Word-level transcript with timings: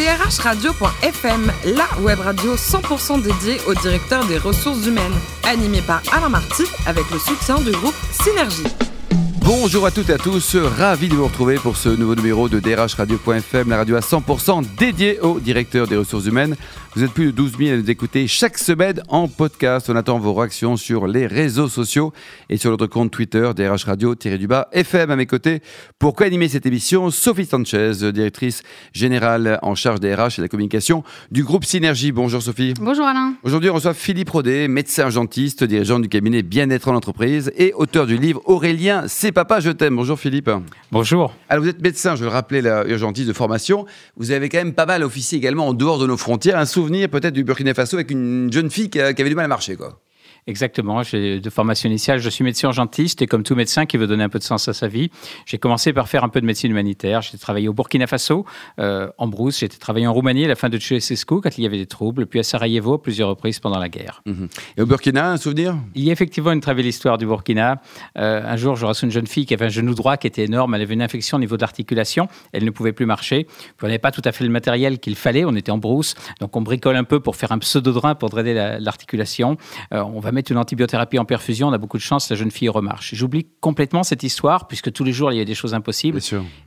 drhradio.fm, 0.00 1.52
la 1.76 2.02
web 2.02 2.20
radio 2.20 2.56
100% 2.56 3.22
dédiée 3.22 3.58
au 3.66 3.74
directeur 3.74 4.24
des 4.24 4.38
ressources 4.38 4.86
humaines, 4.86 5.12
animée 5.44 5.82
par 5.82 6.00
Alain 6.10 6.30
Marty 6.30 6.62
avec 6.86 7.04
le 7.10 7.18
soutien 7.18 7.60
du 7.60 7.70
groupe 7.72 7.94
Synergie. 8.10 8.64
Bonjour 9.42 9.84
à 9.84 9.90
toutes 9.90 10.08
et 10.08 10.14
à 10.14 10.18
tous, 10.18 10.56
ravi 10.56 11.08
de 11.08 11.14
vous 11.14 11.26
retrouver 11.26 11.56
pour 11.56 11.76
ce 11.76 11.90
nouveau 11.90 12.14
numéro 12.14 12.48
de 12.48 12.60
drhradio.fm, 12.60 13.68
la 13.68 13.76
radio 13.76 13.96
à 13.96 14.00
100% 14.00 14.64
dédiée 14.78 15.20
au 15.20 15.38
directeur 15.38 15.86
des 15.86 15.96
ressources 15.96 16.24
humaines. 16.24 16.56
Vous 16.96 17.04
êtes 17.04 17.12
plus 17.12 17.26
de 17.26 17.30
12 17.30 17.56
000 17.56 17.72
à 17.72 17.76
nous 17.76 17.88
écouter 17.88 18.26
chaque 18.26 18.58
semaine 18.58 19.00
en 19.06 19.28
podcast. 19.28 19.88
On 19.88 19.94
attend 19.94 20.18
vos 20.18 20.34
réactions 20.34 20.76
sur 20.76 21.06
les 21.06 21.28
réseaux 21.28 21.68
sociaux 21.68 22.12
et 22.48 22.56
sur 22.56 22.72
notre 22.72 22.88
compte 22.88 23.12
Twitter, 23.12 23.48
DRH 23.54 23.84
Radio-du-bas 23.84 24.66
FM 24.72 25.12
à 25.12 25.14
mes 25.14 25.26
côtés. 25.26 25.62
Pour 26.00 26.16
co-animer 26.16 26.48
cette 26.48 26.66
émission, 26.66 27.12
Sophie 27.12 27.46
Sanchez, 27.46 27.92
directrice 28.12 28.64
générale 28.92 29.60
en 29.62 29.76
charge 29.76 30.00
des 30.00 30.12
RH 30.12 30.18
et 30.18 30.36
de 30.38 30.42
la 30.42 30.48
communication 30.48 31.04
du 31.30 31.44
groupe 31.44 31.64
Synergie. 31.64 32.10
Bonjour 32.10 32.42
Sophie. 32.42 32.74
Bonjour 32.80 33.06
Alain. 33.06 33.34
Aujourd'hui, 33.44 33.70
on 33.70 33.74
reçoit 33.74 33.94
Philippe 33.94 34.30
Rodet, 34.30 34.66
médecin 34.66 35.04
urgentiste, 35.04 35.62
dirigeant 35.62 36.00
du 36.00 36.08
cabinet 36.08 36.42
Bien-être 36.42 36.88
en 36.88 36.96
entreprise 36.96 37.52
et 37.56 37.72
auteur 37.72 38.06
du 38.06 38.16
livre 38.16 38.42
Aurélien, 38.46 39.04
c'est 39.06 39.30
papa, 39.30 39.60
je 39.60 39.70
t'aime. 39.70 39.94
Bonjour 39.94 40.18
Philippe. 40.18 40.50
Bonjour. 40.90 41.32
Alors 41.48 41.62
vous 41.62 41.70
êtes 41.70 41.80
médecin, 41.80 42.16
je 42.16 42.24
le 42.24 42.30
rappelais, 42.30 42.62
la 42.62 42.84
urgentiste 42.84 43.28
de 43.28 43.32
formation. 43.32 43.86
Vous 44.16 44.32
avez 44.32 44.48
quand 44.48 44.58
même 44.58 44.74
pas 44.74 44.86
mal 44.86 45.04
officié 45.04 45.38
également 45.38 45.68
en 45.68 45.72
dehors 45.72 46.00
de 46.00 46.08
nos 46.08 46.16
frontières. 46.16 46.58
Un 46.58 46.66
souvenir 46.80 47.08
peut-être 47.08 47.34
du 47.34 47.44
Burkina 47.44 47.74
Faso 47.74 47.96
avec 47.96 48.10
une 48.10 48.50
jeune 48.52 48.70
fille 48.70 48.88
qui, 48.88 48.98
qui 48.98 48.98
avait 48.98 49.28
du 49.28 49.34
mal 49.34 49.44
à 49.44 49.48
marcher, 49.48 49.76
quoi. 49.76 49.98
Exactement. 50.50 51.02
J'ai 51.04 51.38
de 51.40 51.48
formation 51.50 51.88
initiale. 51.88 52.18
Je 52.18 52.28
suis 52.28 52.42
médecin 52.44 52.66
urgentiste 52.68 53.22
et 53.22 53.26
comme 53.26 53.44
tout 53.44 53.54
médecin 53.54 53.86
qui 53.86 53.96
veut 53.96 54.08
donner 54.08 54.24
un 54.24 54.28
peu 54.28 54.40
de 54.40 54.44
sens 54.44 54.68
à 54.68 54.72
sa 54.72 54.88
vie, 54.88 55.10
j'ai 55.46 55.58
commencé 55.58 55.92
par 55.92 56.08
faire 56.08 56.24
un 56.24 56.28
peu 56.28 56.40
de 56.40 56.46
médecine 56.46 56.70
humanitaire. 56.72 57.22
J'ai 57.22 57.38
travaillé 57.38 57.68
au 57.68 57.72
Burkina 57.72 58.06
Faso, 58.08 58.44
euh, 58.80 59.08
en 59.16 59.28
brousse. 59.28 59.60
J'ai 59.60 59.68
travaillé 59.68 60.06
en 60.08 60.12
Roumanie 60.12 60.44
à 60.44 60.48
la 60.48 60.56
fin 60.56 60.68
de 60.68 60.78
Ceausescu 60.78 61.40
quand 61.40 61.56
il 61.56 61.62
y 61.62 61.66
avait 61.66 61.78
des 61.78 61.86
troubles, 61.86 62.26
puis 62.26 62.40
à 62.40 62.42
Sarajevo 62.42 62.94
à 62.94 63.02
plusieurs 63.02 63.28
reprises 63.28 63.60
pendant 63.60 63.78
la 63.78 63.88
guerre. 63.88 64.22
Et 64.76 64.82
au 64.82 64.86
Burkina, 64.86 65.30
un 65.30 65.36
souvenir? 65.36 65.76
Il 65.94 66.02
y 66.02 66.10
a 66.10 66.12
effectivement 66.12 66.50
une 66.52 66.60
très 66.60 66.74
belle 66.74 66.86
histoire 66.86 67.16
du 67.16 67.26
Burkina. 67.26 67.80
Euh, 68.18 68.42
un 68.44 68.56
jour, 68.56 68.74
je 68.74 68.84
reçois 68.86 69.06
une 69.06 69.12
jeune 69.12 69.28
fille 69.28 69.46
qui 69.46 69.54
avait 69.54 69.66
un 69.66 69.68
genou 69.70 69.94
droit 69.94 70.16
qui 70.16 70.26
était 70.26 70.44
énorme. 70.44 70.74
Elle 70.74 70.82
avait 70.82 70.94
une 70.94 71.02
infection 71.02 71.36
au 71.36 71.40
niveau 71.40 71.56
de 71.56 71.60
l'articulation. 71.62 72.26
Elle 72.52 72.64
ne 72.64 72.70
pouvait 72.70 72.92
plus 72.92 73.06
marcher. 73.06 73.44
Puis 73.44 73.74
on 73.82 73.86
n'avait 73.86 73.98
pas 73.98 74.10
tout 74.10 74.22
à 74.24 74.32
fait 74.32 74.42
le 74.44 74.50
matériel 74.50 74.98
qu'il 74.98 75.14
fallait. 75.14 75.44
On 75.44 75.54
était 75.54 75.70
en 75.70 75.78
brousse. 75.78 76.14
Donc 76.40 76.56
on 76.56 76.60
bricole 76.62 76.96
un 76.96 77.04
peu 77.04 77.20
pour 77.20 77.36
faire 77.36 77.52
un 77.52 77.58
pseudo-drain 77.58 78.16
pour 78.16 78.30
drainer 78.30 78.54
la- 78.54 78.80
l'articulation. 78.80 79.56
Euh, 79.94 80.02
on 80.02 80.18
va 80.20 80.32
mettre 80.32 80.39
une 80.48 80.56
antibiothérapie 80.56 81.18
en 81.18 81.24
perfusion. 81.24 81.68
On 81.68 81.72
a 81.72 81.78
beaucoup 81.78 81.98
de 81.98 82.02
chance. 82.02 82.30
La 82.30 82.36
jeune 82.36 82.50
fille 82.50 82.68
remarche. 82.68 83.14
J'oublie 83.14 83.46
complètement 83.60 84.02
cette 84.02 84.22
histoire 84.22 84.66
puisque 84.68 84.92
tous 84.92 85.04
les 85.04 85.12
jours, 85.12 85.32
il 85.32 85.38
y 85.38 85.40
a 85.40 85.44
des 85.44 85.54
choses 85.54 85.74
impossibles. 85.74 86.20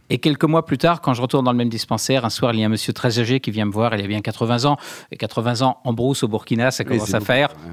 Et 0.09 0.19
quelques 0.19 0.43
mois 0.43 0.65
plus 0.65 0.77
tard, 0.77 1.01
quand 1.01 1.13
je 1.13 1.21
retourne 1.21 1.45
dans 1.45 1.51
le 1.51 1.57
même 1.57 1.69
dispensaire, 1.69 2.25
un 2.25 2.29
soir, 2.29 2.53
il 2.53 2.59
y 2.59 2.63
a 2.63 2.67
un 2.67 2.69
monsieur 2.69 2.93
très 2.93 3.19
âgé 3.19 3.39
qui 3.39 3.49
vient 3.49 3.65
me 3.65 3.71
voir. 3.71 3.95
Il 3.95 4.03
a 4.03 4.07
bien 4.07 4.21
80 4.21 4.65
ans. 4.65 4.77
Et 5.11 5.17
80 5.17 5.65
ans 5.65 5.77
en 5.83 5.93
brousse 5.93 6.23
au 6.23 6.27
Burkina, 6.27 6.69
ça 6.69 6.83
commence 6.83 7.13
à 7.13 7.19
beaucoup, 7.19 7.25
faire. 7.25 7.49
ouais. 7.49 7.71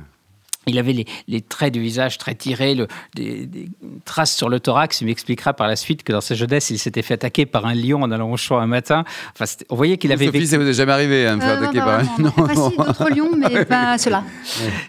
Il 0.66 0.78
avait 0.78 0.92
les, 0.92 1.06
les 1.27 1.41
traits 1.41 1.72
du 1.72 1.80
visage 1.80 2.19
très 2.19 2.34
tirés, 2.34 2.75
le- 2.75 2.86
des, 3.14 3.47
des 3.47 3.69
traces 4.05 4.36
sur 4.36 4.48
le 4.50 4.61
thorax. 4.61 5.00
Il 5.00 5.06
m'expliquera 5.06 5.55
par 5.55 5.66
la 5.66 5.75
suite 5.77 6.03
que 6.03 6.12
dans 6.12 6.20
sa 6.20 6.34
jeunesse, 6.34 6.69
il 6.70 6.78
s'était 6.78 7.00
fait 7.03 7.14
attaquer 7.14 7.47
par 7.47 7.64
un 7.66 7.75
lion 7.75 8.03
en 8.03 8.11
allant 8.11 8.30
au 8.30 8.36
champ 8.36 8.58
un 8.58 8.66
matin. 8.66 9.05
Enfin, 9.34 9.50
on 9.70 9.75
voyait 9.77 9.97
qu'il 9.97 10.12
avait 10.12 10.27
Sophie, 10.27 10.38
vécu. 10.38 10.50
ça 10.50 10.58
vous 10.58 10.69
est 10.69 10.75
jamais 10.75 10.92
arrivé 10.92 11.27
à 11.27 11.34
me 11.36 11.41
faire 11.41 11.50
Euh, 11.58 11.62
attaquer 11.62 11.78
par 11.78 12.00
un... 12.00 12.03
non, 12.22 12.33
non, 12.36 12.66
d'autres 12.84 13.08
lions, 13.14 13.31
mais 13.36 13.64
pas 13.64 13.97
ceux-là. 13.97 14.22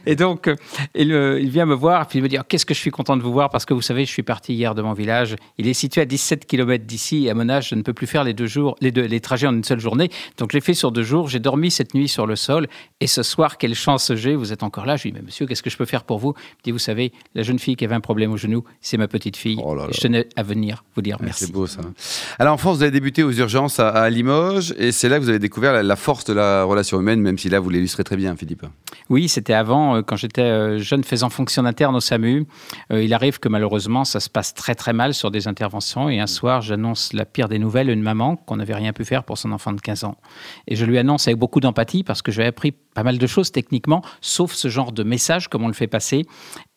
Et 0.05 0.15
donc, 0.17 0.47
euh, 0.49 0.55
il, 0.93 1.13
euh, 1.13 1.39
il 1.39 1.49
vient 1.49 1.65
me 1.65 1.73
voir, 1.73 2.05
puis 2.07 2.19
il 2.19 2.21
me 2.21 2.27
dit 2.27 2.37
Ah, 2.37 2.45
Qu'est-ce 2.47 2.65
que 2.65 2.73
je 2.73 2.79
suis 2.79 2.91
content 2.91 3.15
de 3.15 3.21
vous 3.23 3.31
voir 3.31 3.49
Parce 3.49 3.63
que 3.65 3.73
vous 3.73 3.81
savez, 3.81 4.03
je 4.05 4.11
suis 4.11 4.23
parti 4.23 4.53
hier 4.53 4.75
de 4.75 4.81
mon 4.81 4.93
village. 4.93 5.35
Il 5.57 5.67
est 5.67 5.73
situé 5.73 6.01
à 6.01 6.05
17 6.05 6.45
km 6.47 6.83
d'ici. 6.85 7.27
Et 7.27 7.29
à 7.29 7.33
mon 7.33 7.47
âge, 7.49 7.69
je 7.69 7.75
ne 7.75 7.81
peux 7.81 7.93
plus 7.93 8.07
faire 8.07 8.23
les 8.25 8.33
deux 8.33 8.47
jours, 8.47 8.75
les, 8.81 8.91
deux, 8.91 9.05
les 9.05 9.21
trajets 9.21 9.47
en 9.47 9.53
une 9.53 9.63
seule 9.63 9.79
journée. 9.79 10.09
Donc, 10.37 10.51
je 10.51 10.57
l'ai 10.57 10.61
fait 10.61 10.73
sur 10.73 10.91
deux 10.91 11.03
jours. 11.03 11.29
J'ai 11.29 11.39
dormi 11.39 11.71
cette 11.71 11.93
nuit 11.93 12.09
sur 12.09 12.27
le 12.27 12.35
sol. 12.35 12.67
Et 12.99 13.07
ce 13.07 13.23
soir, 13.23 13.57
quelle 13.57 13.73
chance 13.75 14.11
j'ai 14.15 14.35
Vous 14.35 14.51
êtes 14.51 14.63
encore 14.63 14.85
là? 14.85 14.97
Je 14.97 15.03
lui 15.03 15.11
dis 15.11 15.17
Mais 15.19 15.25
monsieur, 15.25 15.45
qu'est-ce 15.45 15.60
que 15.61 15.69
je 15.69 15.77
peux 15.77 15.85
faire 15.85 16.03
pour 16.03 16.19
vous 16.19 16.33
Il 16.37 16.57
me 16.57 16.63
dit 16.63 16.71
Vous 16.71 16.79
savez, 16.79 17.11
la 17.35 17.43
jeune 17.43 17.59
fille 17.59 17.75
qui 17.75 17.85
avait 17.85 17.95
un 17.95 18.01
problème 18.01 18.31
au 18.31 18.37
genou, 18.37 18.63
c'est 18.81 18.97
ma 18.97 19.07
petite 19.07 19.37
fille. 19.37 19.59
Oh 19.63 19.75
là 19.75 19.83
là. 19.83 19.89
Et 19.89 19.93
je 19.93 20.01
tenais 20.01 20.27
à 20.35 20.43
venir 20.43 20.83
vous 20.95 21.01
dire 21.01 21.17
merci. 21.21 21.45
C'est 21.45 21.51
beau 21.51 21.67
ça. 21.67 21.81
Alors 22.39 22.53
en 22.53 22.57
France, 22.57 22.77
vous 22.77 22.83
avez 22.83 22.91
débuté 22.91 23.23
aux 23.23 23.31
urgences 23.31 23.79
à, 23.79 23.89
à 23.89 24.09
Limoges 24.09 24.73
et 24.77 24.91
c'est 24.91 25.09
là 25.09 25.17
que 25.17 25.23
vous 25.23 25.29
avez 25.29 25.39
découvert 25.39 25.73
la, 25.73 25.83
la 25.83 25.95
force 25.95 26.25
de 26.25 26.33
la 26.33 26.63
relation 26.63 26.99
humaine, 26.99 27.21
même 27.21 27.37
si 27.37 27.49
là 27.49 27.59
vous 27.59 27.69
l'illustrez 27.69 28.03
très 28.03 28.17
bien, 28.17 28.35
Philippe. 28.35 28.65
Oui, 29.09 29.27
c'était 29.27 29.53
avant, 29.53 29.95
euh, 29.95 30.01
quand 30.01 30.15
j'étais 30.15 30.41
euh, 30.41 30.79
jeune 30.79 31.03
faisant 31.03 31.29
fonction 31.29 31.65
interne 31.65 31.95
au 31.95 31.99
SAMU. 31.99 32.47
Euh, 32.91 33.03
il 33.03 33.13
arrive 33.13 33.39
que 33.39 33.49
malheureusement, 33.49 34.05
ça 34.05 34.19
se 34.19 34.29
passe 34.29 34.53
très 34.53 34.75
très 34.75 34.93
mal 34.93 35.13
sur 35.13 35.31
des 35.31 35.47
interventions. 35.47 36.09
Et 36.09 36.19
un 36.19 36.27
soir, 36.27 36.61
j'annonce 36.61 37.13
la 37.13 37.25
pire 37.25 37.49
des 37.49 37.59
nouvelles 37.59 37.89
à 37.89 37.93
une 37.93 38.01
maman 38.01 38.35
qu'on 38.35 38.57
n'avait 38.57 38.75
rien 38.75 38.93
pu 38.93 39.05
faire 39.05 39.23
pour 39.23 39.37
son 39.37 39.51
enfant 39.51 39.73
de 39.73 39.81
15 39.81 40.03
ans. 40.03 40.15
Et 40.67 40.75
je 40.75 40.85
lui 40.85 40.97
annonce 40.97 41.27
avec 41.27 41.37
beaucoup 41.37 41.59
d'empathie 41.59 42.03
parce 42.03 42.21
que 42.21 42.31
j'avais 42.31 42.47
appris 42.47 42.73
pas 42.93 43.03
mal 43.03 43.17
de 43.17 43.27
choses 43.27 43.51
techniquement, 43.51 44.01
sauf 44.21 44.53
ce 44.53 44.67
genre 44.67 44.91
de 44.91 45.03
message 45.03 45.47
comme 45.47 45.63
on 45.63 45.67
le 45.67 45.73
fait 45.73 45.87
passer. 45.87 46.25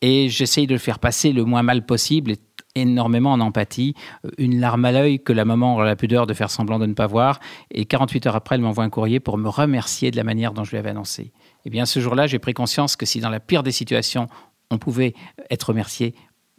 Et 0.00 0.28
j'essaye 0.28 0.66
de 0.66 0.74
le 0.74 0.78
faire 0.78 0.98
passer 0.98 1.32
le 1.32 1.44
moins 1.44 1.62
mal 1.62 1.84
possible. 1.86 2.32
Et 2.32 2.38
énormément 2.74 3.32
en 3.32 3.40
empathie, 3.40 3.94
Euh, 4.24 4.30
une 4.38 4.60
larme 4.60 4.84
à 4.84 4.92
l'œil 4.92 5.20
que 5.20 5.32
la 5.32 5.44
maman 5.44 5.74
aura 5.74 5.84
la 5.84 5.96
pudeur 5.96 6.26
de 6.26 6.34
faire 6.34 6.50
semblant 6.50 6.78
de 6.78 6.86
ne 6.86 6.94
pas 6.94 7.06
voir. 7.06 7.40
Et 7.70 7.84
48 7.84 8.26
heures 8.26 8.36
après, 8.36 8.56
elle 8.56 8.62
m'envoie 8.62 8.84
un 8.84 8.90
courrier 8.90 9.20
pour 9.20 9.38
me 9.38 9.48
remercier 9.48 10.10
de 10.10 10.16
la 10.16 10.24
manière 10.24 10.52
dont 10.52 10.64
je 10.64 10.70
lui 10.72 10.78
avais 10.78 10.90
annoncé. 10.90 11.32
Eh 11.64 11.70
bien, 11.70 11.86
ce 11.86 12.00
jour-là, 12.00 12.26
j'ai 12.26 12.38
pris 12.38 12.52
conscience 12.52 12.96
que 12.96 13.06
si 13.06 13.20
dans 13.20 13.30
la 13.30 13.40
pire 13.40 13.62
des 13.62 13.72
situations, 13.72 14.26
on 14.70 14.78
pouvait 14.78 15.14
être 15.50 15.68
remercié, 15.68 16.14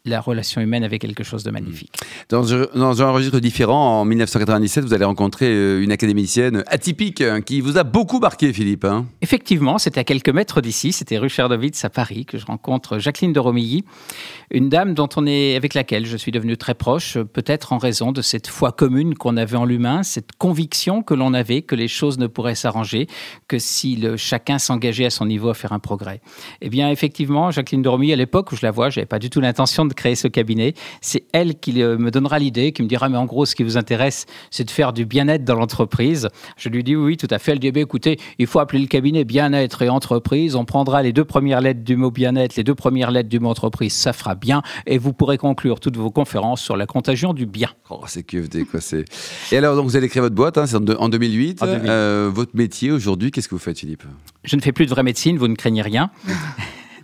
la 0.06 0.22
relation 0.22 0.62
humaine 0.62 0.84
avait 0.84 1.00
quelque 1.00 1.24
chose 1.24 1.44
de 1.44 1.52
magnifique. 1.52 1.94
Dans, 2.30 2.54
un- 2.54 2.68
dans 2.76 3.02
un 3.02 3.10
registre 3.12 3.40
différent, 3.40 4.02
en 4.02 4.06
1997, 4.06 4.84
vous 4.86 4.94
allez 4.94 5.06
rencontrer 5.06 5.48
euh, 5.48 5.82
une 5.84 5.92
académicienne 5.92 6.64
atypique 6.68 7.22
hein, 7.22 7.42
qui 7.42 7.62
vous 7.62 7.78
a 7.78 7.84
beaucoup 7.84 8.20
marqué, 8.20 8.54
Philippe. 8.54 8.86
hein. 8.86 9.06
Effectivement, 9.22 9.78
c'était 9.78 10.00
à 10.00 10.04
quelques 10.04 10.30
mètres 10.30 10.62
d'ici, 10.62 10.92
c'était 10.92 11.18
rue 11.18 11.30
Cherdovitz 11.30 11.84
à 11.86 11.90
Paris 11.90 12.26
que 12.26 12.38
je 12.38 12.46
rencontre 12.46 13.00
Jacqueline 13.00 13.34
de 13.34 13.40
Romilly, 13.40 13.84
une 14.52 14.70
dame 14.70 14.94
dont 14.94 15.10
on 15.16 15.26
est 15.26 15.56
avec 15.56 15.74
laquelle 15.74 16.06
je 16.06 16.18
suis 16.18 16.32
devenu 16.32 16.56
très 16.58 16.76
proche, 16.76 17.18
peut-être 17.18 17.74
en 17.74 17.78
raison 17.80 18.12
de 18.12 18.22
cette 18.22 18.48
foi 18.48 18.72
commune 18.72 19.16
qu'on 19.16 19.38
avait 19.38 19.58
en 19.58 19.66
l'humain, 19.66 20.04
cette 20.04 20.34
conviction 20.38 21.02
que 21.02 21.14
l'on 21.16 21.34
avait 21.34 21.64
que 21.64 21.74
les 21.76 21.88
choses 21.88 22.20
ne 22.20 22.28
pourraient 22.28 22.54
s'arranger 22.56 23.08
que 23.48 23.58
si 23.58 23.96
le, 23.96 24.18
chacun 24.18 24.60
s'engageait 24.60 25.06
à 25.06 25.10
son 25.10 25.26
niveau 25.26 25.50
à 25.50 25.54
faire 25.56 25.74
un 25.74 25.80
progrès. 25.80 26.22
Eh 26.62 26.70
bien, 26.70 26.92
effectivement, 26.92 27.50
Jacqueline 27.50 27.82
de 27.82 27.90
Romilly, 27.90 28.14
à 28.14 28.18
l'époque 28.18 28.52
où 28.52 28.56
je 28.56 28.62
la 28.64 28.72
vois, 28.72 28.90
j'avais 28.92 29.08
pas 29.08 29.18
du 29.20 29.30
tout 29.32 29.42
l'intention 29.42 29.86
de 29.86 29.95
créer 29.96 30.16
ce 30.16 30.28
cabinet. 30.28 30.74
C'est 31.02 31.24
elle 31.34 31.56
qui 31.60 31.82
euh, 31.82 31.98
me 31.98 32.12
donnera 32.12 32.40
l'idée, 32.40 32.72
qui 32.72 32.84
me 32.84 32.88
dira, 32.88 33.10
mais 33.10 33.18
en 33.18 33.26
gros, 33.26 33.46
ce 33.46 33.56
qui 33.56 33.64
vous 33.64 33.78
intéresse, 33.78 34.26
c'est 34.52 34.64
de 34.64 34.72
faire 34.72 34.94
du 34.94 35.06
bien-être 35.06 35.44
dans 35.44 35.56
l'entreprise. 35.56 36.28
Je 36.58 36.70
lui 36.70 36.84
dis, 36.84 36.96
oui, 36.96 37.18
tout 37.18 37.28
à 37.32 37.40
fait. 37.40 37.54
Elle 37.54 37.60
dit, 37.60 37.68
eh 37.68 37.72
bien, 37.72 37.84
écoutez, 37.84 38.20
il 38.40 38.48
faut 38.48 38.60
appeler 38.60 38.82
le 38.82 38.88
cabinet 38.88 39.24
bien-être 39.24 39.82
et 39.82 39.90
entreprise. 39.90 40.56
On 40.56 40.66
prendra 40.66 41.02
les 41.02 41.14
deux 41.14 41.26
premières 41.26 41.62
lettres 41.62 41.84
du 41.84 41.96
mot 41.96 42.12
bien-être, 42.12 42.56
les 42.56 42.64
deux 42.64 42.76
premières 42.76 43.12
lettres 43.12 43.30
du 43.30 43.40
mot 43.40 43.50
entreprise, 43.50 43.94
ça 43.94 44.14
fera 44.14 44.36
bien. 44.36 44.62
Et 44.86 44.98
vous 44.98 45.14
pourrez 45.14 45.38
conclure 45.38 45.80
toutes 45.80 45.98
vos 45.98 46.12
conférences 46.12 46.62
sur 46.62 46.78
la 46.78 46.86
contagion 46.86 47.34
du 47.34 47.46
bien. 47.46 47.70
Oh, 47.90 48.02
c'est 48.08 48.24
QFD, 48.24 48.66
quoi. 48.66 48.82
C'est... 48.82 49.06
Et 49.52 49.58
alors, 49.58 49.76
donc, 49.76 49.86
vous 49.86 49.96
allez 49.96 50.10
créer 50.10 50.22
votre 50.22 50.36
boîte, 50.36 50.58
hein, 50.58 50.66
c'est 50.66 50.76
en, 50.76 50.82
de- 50.82 50.96
en 50.96 51.10
2008. 51.10 51.64
En 51.64 51.66
2008. 51.66 51.90
Euh, 51.90 52.30
votre 52.34 52.56
métier 52.56 52.92
aujourd'hui, 52.92 53.32
qu'est-ce 53.32 53.48
que 53.48 53.56
vous 53.56 53.60
faites, 53.60 53.80
Philippe? 53.80 54.04
Je 54.44 54.56
ne 54.56 54.62
fais 54.62 54.72
plus 54.72 54.86
de 54.86 54.92
vraie 54.92 55.04
médecine, 55.04 55.38
vous 55.38 55.48
ne 55.48 55.56
craignez 55.56 55.82
rien. 55.82 56.10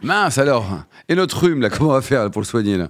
Mince 0.03 0.37
alors 0.37 0.65
Et 1.09 1.15
notre 1.15 1.39
rhume, 1.43 1.61
là, 1.61 1.69
comment 1.69 1.91
on 1.91 1.93
va 1.93 2.01
faire 2.01 2.29
pour 2.31 2.41
le 2.41 2.45
soigner 2.45 2.77
là? 2.77 2.87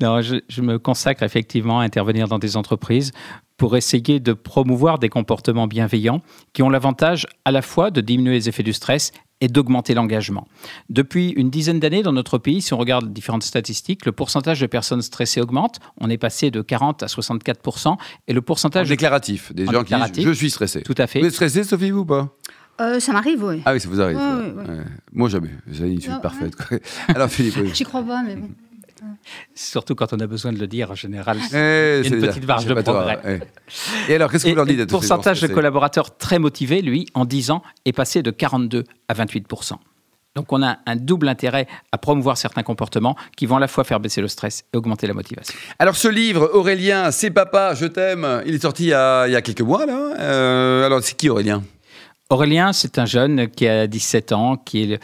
Non, 0.00 0.22
je, 0.22 0.36
je 0.48 0.62
me 0.62 0.78
consacre 0.78 1.22
effectivement 1.22 1.80
à 1.80 1.84
intervenir 1.84 2.26
dans 2.26 2.38
des 2.38 2.56
entreprises 2.56 3.12
pour 3.58 3.76
essayer 3.76 4.18
de 4.20 4.32
promouvoir 4.32 4.98
des 4.98 5.10
comportements 5.10 5.66
bienveillants 5.66 6.22
qui 6.54 6.62
ont 6.62 6.70
l'avantage 6.70 7.26
à 7.44 7.50
la 7.50 7.60
fois 7.60 7.90
de 7.90 8.00
diminuer 8.00 8.32
les 8.32 8.48
effets 8.48 8.62
du 8.62 8.72
stress 8.72 9.12
et 9.42 9.48
d'augmenter 9.48 9.94
l'engagement. 9.94 10.46
Depuis 10.88 11.30
une 11.30 11.50
dizaine 11.50 11.80
d'années 11.80 12.02
dans 12.02 12.12
notre 12.12 12.38
pays, 12.38 12.60
si 12.62 12.74
on 12.74 12.78
regarde 12.78 13.12
différentes 13.12 13.42
statistiques, 13.42 14.04
le 14.06 14.12
pourcentage 14.12 14.60
de 14.60 14.66
personnes 14.66 15.02
stressées 15.02 15.40
augmente. 15.40 15.80
On 15.98 16.10
est 16.10 16.18
passé 16.18 16.50
de 16.50 16.60
40 16.60 17.02
à 17.02 17.08
64 17.08 17.60
et 18.28 18.32
le 18.32 18.40
En 18.40 18.42
pourcentage 18.42 18.88
déclaratif, 18.88 19.52
des 19.54 19.68
En 19.68 19.72
gens 19.72 19.84
qui 19.84 19.94
disent 20.12 20.24
Je 20.24 20.32
suis 20.32 20.50
stressé. 20.50 20.82
tout 20.82 20.94
à 20.98 21.06
fait 21.06 21.20
Vous 21.20 21.26
êtes 21.26 21.32
stressé, 21.32 21.64
Sophie, 21.64 21.90
vous 21.90 22.00
ou 22.00 22.04
pas? 22.04 22.28
Euh, 22.80 22.98
ça 23.00 23.12
m'arrive, 23.12 23.42
oui. 23.44 23.62
Ah 23.64 23.72
oui, 23.72 23.80
ça 23.80 23.88
vous 23.88 24.00
arrive. 24.00 24.16
Ouais, 24.16 24.22
ça. 24.22 24.36
ouais, 24.38 24.52
ouais. 24.52 24.68
Ouais. 24.78 24.84
Moi, 25.12 25.28
jamais. 25.28 25.50
Avez 25.68 25.92
une 25.92 26.00
suite 26.00 26.12
Ah, 26.16 26.20
parfaite. 26.20 26.56
quoi. 26.56 26.78
Alors, 27.14 27.28
Philippe, 27.28 27.56
oui. 27.60 27.70
J'y 27.74 27.84
crois 27.84 28.02
pas, 28.02 28.22
mais 28.22 28.36
bon. 28.36 28.48
surtout 29.54 29.94
quand 29.94 30.12
on 30.12 30.20
a 30.20 30.26
besoin 30.26 30.52
de 30.52 30.58
le 30.58 30.66
dire 30.66 30.90
en 30.90 30.94
général. 30.94 31.38
Eh, 31.52 32.00
Il 32.04 32.10
y 32.10 32.12
a 32.12 32.16
une 32.16 32.26
petite 32.26 32.46
marge 32.46 32.66
de 32.66 32.74
progrès. 32.74 33.18
eh. 33.26 34.12
Et 34.12 34.14
alors, 34.14 34.30
qu'est-ce 34.30 34.44
que 34.44 34.50
vous 34.50 34.56
leur 34.56 34.66
dites 34.66 34.76
le 34.78 34.82
à 34.84 34.86
tous 34.86 35.00
ces 35.00 35.08
gens 35.08 35.14
pourcentage 35.16 35.40
de 35.42 35.46
collaborateurs 35.48 36.16
très 36.16 36.38
motivés, 36.38 36.82
lui, 36.82 37.06
en 37.14 37.24
10 37.24 37.50
ans, 37.50 37.62
est 37.84 37.92
passé 37.92 38.22
de 38.22 38.30
42 38.30 38.84
à 39.08 39.14
28 39.14 39.46
Donc 40.36 40.52
on 40.52 40.62
a 40.62 40.78
un 40.86 40.96
double 40.96 41.28
intérêt 41.28 41.66
à 41.92 41.98
promouvoir 41.98 42.36
certains 42.38 42.62
comportements 42.62 43.16
qui 43.36 43.46
vont 43.46 43.56
à 43.56 43.60
la 43.60 43.68
fois 43.68 43.84
faire 43.84 44.00
baisser 44.00 44.20
le 44.20 44.28
stress 44.28 44.64
et 44.72 44.76
augmenter 44.76 45.06
la 45.06 45.14
motivation. 45.14 45.54
Alors, 45.78 45.96
ce 45.96 46.08
livre, 46.08 46.50
Aurélien, 46.54 47.10
c'est 47.10 47.30
papa, 47.30 47.74
je 47.74 47.86
t'aime, 47.86 48.42
il 48.46 48.54
est 48.54 48.62
sorti 48.62 48.84
il 48.84 48.88
y 48.88 48.94
a, 48.94 49.26
il 49.26 49.32
y 49.32 49.36
a 49.36 49.42
quelques 49.42 49.60
mois, 49.62 49.86
là. 49.86 50.14
Euh, 50.18 50.86
alors, 50.86 51.02
c'est 51.02 51.16
qui 51.16 51.28
Aurélien? 51.28 51.62
Aurélien, 52.30 52.72
c'est 52.72 53.00
un 53.00 53.06
jeune 53.06 53.48
qui 53.48 53.66
a 53.66 53.88
17 53.88 54.30
ans, 54.30 54.56
qui, 54.56 54.96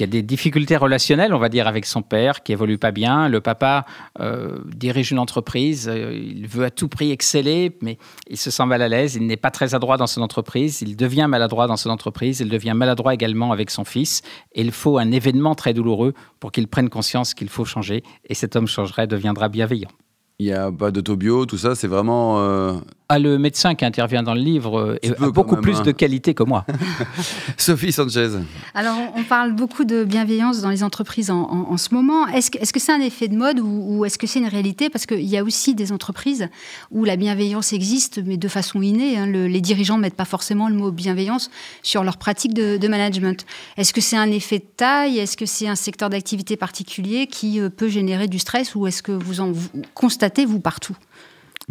a 0.00 0.06
des 0.06 0.22
difficultés 0.22 0.76
relationnelles, 0.76 1.32
on 1.32 1.38
va 1.38 1.48
dire, 1.48 1.68
avec 1.68 1.86
son 1.86 2.02
père, 2.02 2.42
qui 2.42 2.50
évolue 2.50 2.78
pas 2.78 2.90
bien. 2.90 3.28
Le 3.28 3.40
papa 3.40 3.86
euh, 4.18 4.58
dirige 4.74 5.12
une 5.12 5.20
entreprise, 5.20 5.88
euh, 5.88 6.12
il 6.12 6.48
veut 6.48 6.64
à 6.64 6.70
tout 6.72 6.88
prix 6.88 7.12
exceller, 7.12 7.78
mais 7.80 7.96
il 8.28 8.36
se 8.36 8.50
sent 8.50 8.66
mal 8.66 8.82
à 8.82 8.88
l'aise, 8.88 9.14
il 9.14 9.24
n'est 9.24 9.36
pas 9.36 9.52
très 9.52 9.76
adroit 9.76 9.98
dans 9.98 10.08
son 10.08 10.20
entreprise, 10.20 10.82
il 10.82 10.96
devient 10.96 11.26
maladroit 11.28 11.68
dans 11.68 11.76
son 11.76 11.90
entreprise, 11.90 12.40
il 12.40 12.48
devient 12.48 12.74
maladroit 12.74 13.14
également 13.14 13.52
avec 13.52 13.70
son 13.70 13.84
fils, 13.84 14.22
et 14.52 14.62
il 14.62 14.72
faut 14.72 14.98
un 14.98 15.12
événement 15.12 15.54
très 15.54 15.74
douloureux 15.74 16.12
pour 16.40 16.50
qu'il 16.50 16.66
prenne 16.66 16.88
conscience 16.88 17.34
qu'il 17.34 17.50
faut 17.50 17.64
changer, 17.64 18.02
et 18.28 18.34
cet 18.34 18.56
homme 18.56 18.66
changerait, 18.66 19.06
deviendra 19.06 19.48
bienveillant. 19.48 19.90
Il 20.40 20.46
n'y 20.46 20.52
a 20.52 20.72
pas 20.72 20.90
d'autobio, 20.90 21.46
tout 21.46 21.58
ça, 21.58 21.76
c'est 21.76 21.86
vraiment. 21.86 22.40
euh, 22.40 22.72
Ah, 23.08 23.20
le 23.20 23.38
médecin 23.38 23.76
qui 23.76 23.84
intervient 23.84 24.24
dans 24.24 24.34
le 24.34 24.40
livre 24.40 24.80
euh, 24.80 24.98
est- 25.02 25.10
a 25.22 25.30
beaucoup 25.30 25.54
même, 25.54 25.62
plus 25.62 25.76
hein. 25.76 25.82
de 25.82 25.92
qualité 25.92 26.34
que 26.34 26.42
moi. 26.42 26.66
Sophie 27.56 27.92
Sanchez. 27.92 28.30
Alors, 28.74 28.96
on 29.14 29.22
parle 29.22 29.52
beaucoup 29.52 29.84
de 29.84 30.02
bienveillance 30.02 30.60
dans 30.60 30.70
les 30.70 30.82
entreprises 30.82 31.30
en, 31.30 31.42
en- 31.42 31.70
en 31.70 31.76
ce 31.76 31.94
moment. 31.94 32.26
Est-ce 32.26 32.50
que 32.72 32.80
c'est 32.80 32.90
un 32.90 33.00
effet 33.00 33.28
de 33.28 33.36
mode 33.36 33.60
ou, 33.60 33.98
ou 33.98 34.04
est-ce 34.04 34.18
que 34.18 34.26
c'est 34.26 34.40
une 34.40 34.48
réalité? 34.48 34.90
Parce 34.90 35.06
qu'il 35.06 35.20
y 35.22 35.36
a 35.38 35.44
aussi 35.44 35.76
des 35.76 35.92
entreprises 35.92 36.48
où 36.90 37.04
la 37.04 37.14
bienveillance 37.14 37.72
existe, 37.72 38.20
mais 38.24 38.36
de 38.36 38.48
façon 38.48 38.82
innée. 38.82 39.16
hein. 39.16 39.26
Le- 39.26 39.46
les 39.46 39.60
dirigeants 39.60 39.98
ne 39.98 40.02
mettent 40.02 40.16
pas 40.16 40.24
forcément 40.24 40.68
le 40.68 40.74
mot 40.74 40.90
bienveillance 40.90 41.48
sur 41.84 42.02
leur 42.02 42.16
pratique 42.16 42.54
de, 42.54 42.76
de 42.76 42.88
management. 42.88 43.46
Est-ce 43.76 43.92
que 43.92 44.00
c'est 44.00 44.16
un 44.16 44.32
effet 44.32 44.58
de 44.58 44.64
taille? 44.76 45.18
Est-ce 45.20 45.36
que 45.36 45.46
c'est 45.46 45.68
un 45.68 45.76
secteur 45.76 46.10
d'activité 46.10 46.56
particulier 46.56 47.28
qui 47.28 47.60
euh, 47.60 47.68
peut 47.68 47.88
générer 47.88 48.26
du 48.26 48.40
stress 48.40 48.74
ou 48.74 48.88
est-ce 48.88 49.00
que 49.02 49.12
vous 49.12 49.40
en 49.40 49.52
vous 49.52 49.68
constatez, 49.94 50.23
vous, 50.46 50.60
partout 50.60 50.96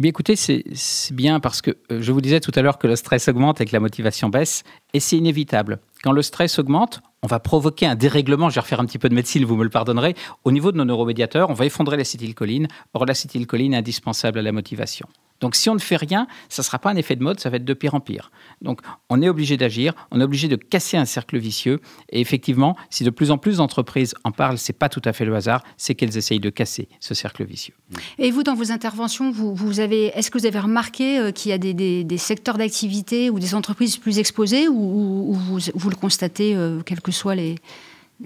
écoutez, 0.02 0.34
c'est 0.34 0.64
c'est 0.74 1.14
bien 1.14 1.40
parce 1.40 1.62
que 1.62 1.70
euh, 1.92 2.02
je 2.02 2.10
vous 2.10 2.20
disais 2.20 2.40
tout 2.40 2.50
à 2.54 2.62
l'heure 2.62 2.78
que 2.78 2.86
le 2.86 2.96
stress 2.96 3.28
augmente 3.28 3.60
et 3.60 3.64
que 3.64 3.72
la 3.72 3.80
motivation 3.80 4.28
baisse, 4.28 4.64
et 4.92 5.00
c'est 5.00 5.16
inévitable. 5.16 5.78
Quand 6.02 6.12
le 6.12 6.22
stress 6.22 6.58
augmente, 6.58 7.00
on 7.22 7.26
va 7.26 7.38
provoquer 7.38 7.86
un 7.86 7.94
dérèglement, 7.94 8.50
je 8.50 8.56
vais 8.56 8.60
refaire 8.60 8.80
un 8.80 8.86
petit 8.86 8.98
peu 8.98 9.08
de 9.08 9.14
médecine, 9.14 9.44
vous 9.44 9.56
me 9.56 9.64
le 9.64 9.70
pardonnerez, 9.70 10.14
au 10.44 10.50
niveau 10.50 10.72
de 10.72 10.76
nos 10.76 10.84
neuromédiateurs, 10.84 11.48
on 11.50 11.54
va 11.54 11.64
effondrer 11.66 11.96
l'acétylcholine. 11.96 12.68
Or, 12.92 13.06
l'acétylcholine 13.06 13.74
est 13.74 13.78
indispensable 13.78 14.38
à 14.38 14.42
la 14.42 14.52
motivation. 14.52 15.06
Donc 15.40 15.56
si 15.56 15.68
on 15.68 15.74
ne 15.74 15.80
fait 15.80 15.96
rien, 15.96 16.26
ça 16.48 16.62
ne 16.62 16.64
sera 16.64 16.78
pas 16.78 16.90
un 16.90 16.96
effet 16.96 17.16
de 17.16 17.22
mode, 17.22 17.40
ça 17.40 17.50
va 17.50 17.56
être 17.56 17.64
de 17.64 17.74
pire 17.74 17.94
en 17.94 18.00
pire. 18.00 18.30
Donc 18.62 18.80
on 19.10 19.20
est 19.20 19.28
obligé 19.28 19.56
d'agir, 19.56 19.92
on 20.10 20.20
est 20.20 20.24
obligé 20.24 20.48
de 20.48 20.56
casser 20.56 20.96
un 20.96 21.04
cercle 21.04 21.38
vicieux. 21.38 21.80
Et 22.10 22.20
effectivement, 22.20 22.76
si 22.90 23.04
de 23.04 23.10
plus 23.10 23.30
en 23.30 23.38
plus 23.38 23.58
d'entreprises 23.58 24.14
en 24.24 24.30
parlent, 24.30 24.58
c'est 24.58 24.72
pas 24.78 24.88
tout 24.88 25.02
à 25.04 25.12
fait 25.12 25.24
le 25.24 25.34
hasard, 25.34 25.62
c'est 25.76 25.94
qu'elles 25.94 26.16
essayent 26.16 26.40
de 26.40 26.50
casser 26.50 26.88
ce 27.00 27.14
cercle 27.14 27.44
vicieux. 27.44 27.74
Et 28.18 28.30
vous, 28.30 28.42
dans 28.42 28.54
vos 28.54 28.70
interventions, 28.72 29.30
vous, 29.30 29.54
est-ce 29.80 30.30
que 30.30 30.38
vous 30.38 30.46
avez 30.46 30.60
remarqué 30.60 31.18
euh, 31.18 31.30
qu'il 31.30 31.50
y 31.50 31.54
a 31.54 31.58
des, 31.58 32.18
secteurs 32.18 32.56
d'activité 32.56 33.28
ou 33.28 33.38
des 33.38 33.54
entreprises 33.54 33.96
plus 33.96 34.18
exposées 34.18 34.68
ou, 34.68 34.74
ou- 34.74 35.30
ou 35.32 35.58
vous, 35.74 35.90
le 35.90 35.96
constatez, 35.96 36.54
euh, 36.54 36.80
quelles 36.86 37.00
que 37.00 37.12
soient 37.12 37.34
les 37.34 37.56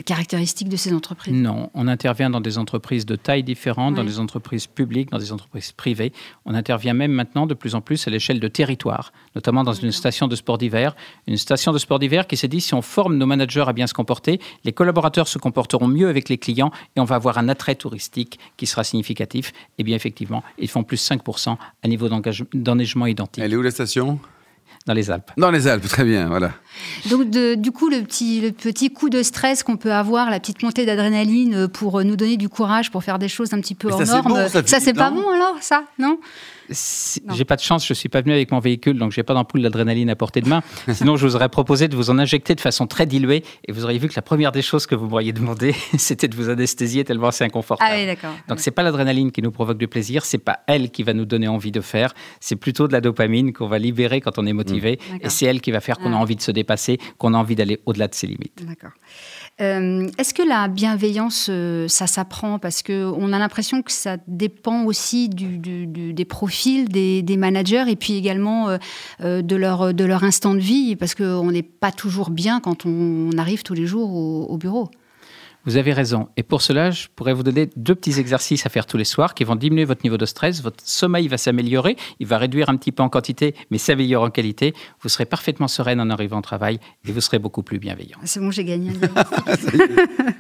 caractéristiques 0.05 0.69
de 0.69 0.76
ces 0.76 0.93
entreprises? 0.93 1.35
Non, 1.35 1.70
on 1.75 1.88
intervient 1.88 2.31
dans 2.31 2.40
des 2.40 2.58
entreprises 2.58 3.06
de 3.06 3.17
taille 3.17 3.43
différentes, 3.43 3.94
dans 3.94 4.05
des 4.05 4.19
entreprises 4.19 4.67
publiques, 4.67 5.11
dans 5.11 5.19
des 5.19 5.32
entreprises 5.32 5.73
privées. 5.73 6.12
On 6.44 6.55
intervient 6.55 6.94
même 6.94 7.12
maintenant 7.12 7.46
de 7.46 7.55
plus 7.55 7.75
en 7.75 7.81
plus 7.81 8.06
à 8.06 8.11
l'échelle 8.11 8.40
de 8.40 8.49
territoire, 8.49 9.12
notamment 9.35 9.64
dans 9.64 9.73
une 9.73 9.93
station 9.93 10.29
de 10.29 10.37
sport 10.37 10.58
d'hiver. 10.58 10.94
Une 11.26 11.37
station 11.37 11.73
de 11.73 11.79
sport 11.79 11.99
d'hiver 11.99 12.26
qui 12.26 12.37
s'est 12.37 12.49
dit 12.49 12.61
si 12.61 12.75
on 12.75 12.82
forme 12.82 13.17
nos 13.17 13.26
managers 13.26 13.64
à 13.67 13.73
bien 13.73 13.87
se 13.87 13.94
comporter, 13.94 14.40
les 14.64 14.73
collaborateurs 14.73 15.29
se 15.29 15.38
comporteront 15.38 15.88
mieux 15.88 16.08
avec 16.08 16.29
les 16.29 16.38
clients 16.38 16.70
et 16.96 17.00
on 17.00 17.05
va 17.05 17.17
avoir 17.17 17.38
un 17.38 17.49
attrait 17.49 17.75
touristique 17.75 18.38
qui 18.56 18.67
sera 18.67 18.85
significatif. 18.85 19.52
Et 19.79 19.85
bien 19.85 19.96
effectivement, 19.96 20.43
ils 20.58 20.69
font 20.69 20.85
plus 20.85 21.02
5% 21.08 21.56
à 21.82 21.88
niveau 21.88 22.08
d'enneigement 22.55 23.06
identique 23.06 23.43
Elle 23.43 23.52
est 23.52 23.56
où 23.56 23.62
la 23.62 23.70
station? 23.70 24.19
Dans 24.88 24.94
les 24.94 25.11
Alpes. 25.11 25.31
Dans 25.37 25.50
les 25.50 25.69
Alpes, 25.69 25.87
très 25.87 26.02
bien, 26.05 26.26
voilà. 26.29 26.50
Donc, 27.11 27.29
de- 27.31 27.55
du 27.55 27.70
coup, 27.73 27.88
le 27.90 28.00
petit, 28.02 28.40
le 28.40 28.50
petit 28.52 28.90
coup 28.90 29.11
de 29.11 29.23
stress 29.23 29.62
qu'on 29.62 29.76
peut 29.76 29.93
avoir, 29.93 30.31
la 30.31 30.40
petite 30.40 30.62
montée 30.62 30.87
d'adrénaline 30.87 31.55
euh, 31.55 31.69
pour 31.69 32.00
euh, 32.00 32.05
nous 32.05 32.17
donner 32.17 32.37
du 32.38 32.49
courage 32.49 32.90
pour 32.90 33.05
faire 33.05 33.19
des 33.19 33.29
choses 33.29 33.52
un 33.52 33.61
petit 33.61 33.75
peu 33.75 33.88
Mais 33.88 33.93
hors 33.94 33.99
ça, 34.00 34.06
c'est 34.06 34.12
normes, 34.12 34.29
bon, 34.29 34.49
ça, 34.49 34.67
ça, 34.67 34.81
c'est 34.81 34.94
pas 34.94 35.11
bon 35.11 35.29
alors, 35.29 35.56
ça 35.61 35.85
Non? 35.99 36.19
J'ai 36.70 37.44
pas 37.44 37.56
de 37.56 37.61
chance, 37.62 37.87
je 37.87 37.94
suis 37.94 38.09
pas 38.09 38.20
venu 38.20 38.32
avec 38.32 38.50
mon 38.53 38.59
véhicule, 38.61 38.99
donc 38.99 39.12
j'ai 39.12 39.23
pas 39.23 39.35
d'ampoule 39.35 39.62
d'adrénaline 39.62 40.11
à 40.11 40.17
portée 40.17 40.41
de 40.41 40.49
main. 40.49 40.62
Sinon, 40.93 41.17
je 41.17 41.26
vous 41.26 41.37
aurais 41.37 41.49
proposé 41.49 41.88
de 41.88 41.97
vous 41.97 42.11
en 42.11 42.19
injecter 42.19 42.55
de 42.55 42.61
façon 42.61 42.87
très 42.87 43.06
diluée, 43.06 43.43
et 43.67 43.73
vous 43.73 43.85
auriez 43.85 43.99
vu 43.99 44.09
que 44.09 44.15
la 44.17 44.23
première 44.23 44.53
des 44.53 44.62
choses 44.62 44.87
que 44.87 44.94
vous 44.94 45.06
m'auriez 45.09 45.32
demandé, 45.32 45.75
c'était 45.99 46.29
de 46.29 46.37
vous 46.37 46.49
anesthésier 46.50 47.05
tellement 47.05 47.31
c'est 47.31 47.44
inconfortable. 47.44 47.91
Ah 47.93 47.97
oui, 47.99 48.06
d'accord. 48.06 48.35
Donc 48.49 48.61
c'est 48.61 48.70
pas 48.70 48.82
l'adrénaline 48.82 49.32
qui 49.32 49.43
nous 49.43 49.50
provoque 49.50 49.79
du 49.79 49.88
plaisir, 49.88 50.25
c'est 50.25 50.38
pas 50.38 50.61
elle 50.67 50.91
qui 50.91 51.03
va 51.03 51.12
nous 51.15 51.25
donner 51.25 51.49
envie 51.49 51.73
de 51.73 51.81
faire, 51.81 52.15
c'est 52.41 52.56
plutôt 52.56 52.87
de 52.88 52.93
la 52.93 53.00
dopamine 53.00 53.53
qu'on 53.53 53.67
va 53.69 53.79
libérer 53.79 54.21
quand 54.21 54.38
on 54.38 54.47
est 54.47 54.53
motivé, 54.53 54.97
D'accord. 55.11 55.26
et 55.26 55.29
c'est 55.31 55.47
elle 55.47 55.61
qui 55.61 55.71
va 55.71 55.81
faire 55.81 55.99
qu'on 55.99 56.12
a 56.12 56.17
Ah. 56.17 56.21
envie 56.21 56.37
de 56.37 56.43
se 56.43 56.50
dépasser, 56.50 56.99
qu'on 57.19 57.35
a 57.35 57.38
envie 57.38 57.55
d'aller 57.55 57.81
au-delà 57.87 58.09
de 58.09 58.14
ses 58.14 58.26
limites. 58.26 58.64
D'accord. 58.67 58.91
Euh, 59.61 60.09
Est-ce 60.19 60.33
que 60.35 60.43
la 60.43 60.69
bienveillance, 60.69 61.49
euh, 61.51 61.89
ça 61.89 62.07
s'apprend 62.07 62.59
Parce 62.61 62.83
qu'on 62.85 63.33
a 63.33 63.39
l'impression 63.41 63.83
que 63.83 63.91
ça 63.91 64.17
dépend 64.29 64.85
aussi 64.85 65.29
du, 65.29 65.59
du- 65.59 65.87
du- 65.89 66.13
des 66.13 66.25
profils 66.25 66.89
des, 66.89 67.23
des 67.23 67.37
managers 67.37 67.85
et 67.89 67.97
puis 67.97 68.13
également 68.15 68.69
euh, 68.69 68.79
euh, 69.21 69.43
de, 69.43 69.57
leur, 69.57 69.93
de 69.93 70.05
leur 70.05 70.23
instant 70.23 70.55
de 70.55 70.61
vie, 70.61 70.95
parce 70.95 71.15
qu'on 71.17 71.51
n'est 71.51 71.65
pas 71.65 71.91
toujours 71.91 72.31
bien 72.31 72.61
quand 72.61 72.87
on 72.87 73.31
arrive 73.37 73.65
tous 73.65 73.75
les 73.75 73.87
jours 73.87 74.15
au, 74.15 74.45
au 74.49 74.57
bureau? 74.59 74.91
Vous 75.69 75.76
avez 75.76 75.93
raison. 75.93 76.29
Et 76.38 76.43
pour 76.43 76.62
cela, 76.62 76.91
je 76.91 77.09
pourrais 77.15 77.35
vous 77.35 77.43
donner 77.43 77.69
deux 77.76 77.94
petits 77.94 78.19
exercices 78.19 78.65
à 78.65 78.70
faire 78.70 78.87
tous 78.87 78.97
les 78.97 79.05
soirs 79.05 79.35
qui 79.35 79.44
vont 79.44 79.55
diminuer 79.55 79.85
votre 79.85 80.03
niveau 80.03 80.17
de 80.17 80.25
stress. 80.25 80.62
Votre 80.62 80.82
sommeil 80.82 81.29
va 81.29 81.37
s'améliorer. 81.37 81.94
Il 82.20 82.26
va 82.26 82.38
réduire 82.38 82.70
un 82.70 82.76
petit 82.79 82.91
peu 82.91 83.03
en 83.03 83.11
quantité, 83.11 83.55
mais 83.70 83.76
s'améliorer 83.76 84.29
en 84.29 84.31
qualité. 84.31 84.73
Vous 85.03 85.11
serez 85.11 85.26
parfaitement 85.26 85.69
sereine 85.69 86.00
en 86.00 86.09
arrivant 86.09 86.38
au 86.38 86.41
travail 86.41 86.81
et 87.06 87.12
vous 87.12 87.20
serez 87.20 87.38
beaucoup 87.38 87.62
plus 87.62 87.79
bienveillant. 87.79 88.17
C'est 88.25 88.41
bon, 88.41 88.50
j'ai 88.50 88.65
gagné. 88.65 88.93
un 89.17 89.56
diagnostic. 89.56 89.82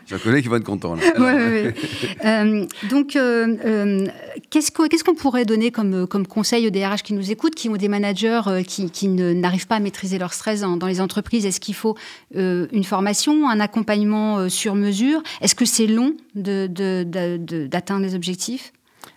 Je 0.06 0.16
connais 0.16 0.40
qui 0.40 0.48
va 0.48 0.56
être 0.56 0.64
content, 0.64 0.94
là. 0.94 1.02
Ouais, 1.18 1.34
ouais, 1.34 1.62
ouais. 1.62 1.74
Euh, 2.24 2.66
donc, 2.88 3.14
euh, 3.14 3.54
euh, 3.66 4.06
qu'est-ce 4.50 5.04
qu'on 5.04 5.14
pourrait 5.14 5.44
donner 5.44 5.70
comme, 5.70 6.06
comme 6.06 6.26
conseil 6.26 6.66
aux 6.66 6.70
DRH 6.70 7.02
qui 7.02 7.12
nous 7.12 7.30
écoutent, 7.30 7.54
qui 7.54 7.68
ont 7.68 7.76
des 7.76 7.88
managers 7.88 8.40
euh, 8.46 8.62
qui, 8.62 9.08
n'arrivent 9.08 9.66
pas 9.66 9.76
à 9.76 9.80
maîtriser 9.80 10.18
leur 10.18 10.32
stress 10.32 10.60
dans, 10.60 10.76
dans 10.76 10.86
les 10.86 11.00
entreprises? 11.00 11.46
Est-ce 11.46 11.60
qu'il 11.60 11.74
faut 11.74 11.96
euh, 12.36 12.66
une 12.72 12.84
formation, 12.84 13.48
un 13.48 13.60
accompagnement 13.60 14.38
euh, 14.38 14.48
sur 14.48 14.74
mesure? 14.74 15.17
Est-ce 15.40 15.54
que 15.54 15.64
c'est 15.64 15.86
long 15.86 16.14
d'atteindre 16.34 18.02
les 18.02 18.14
objectifs? 18.14 18.72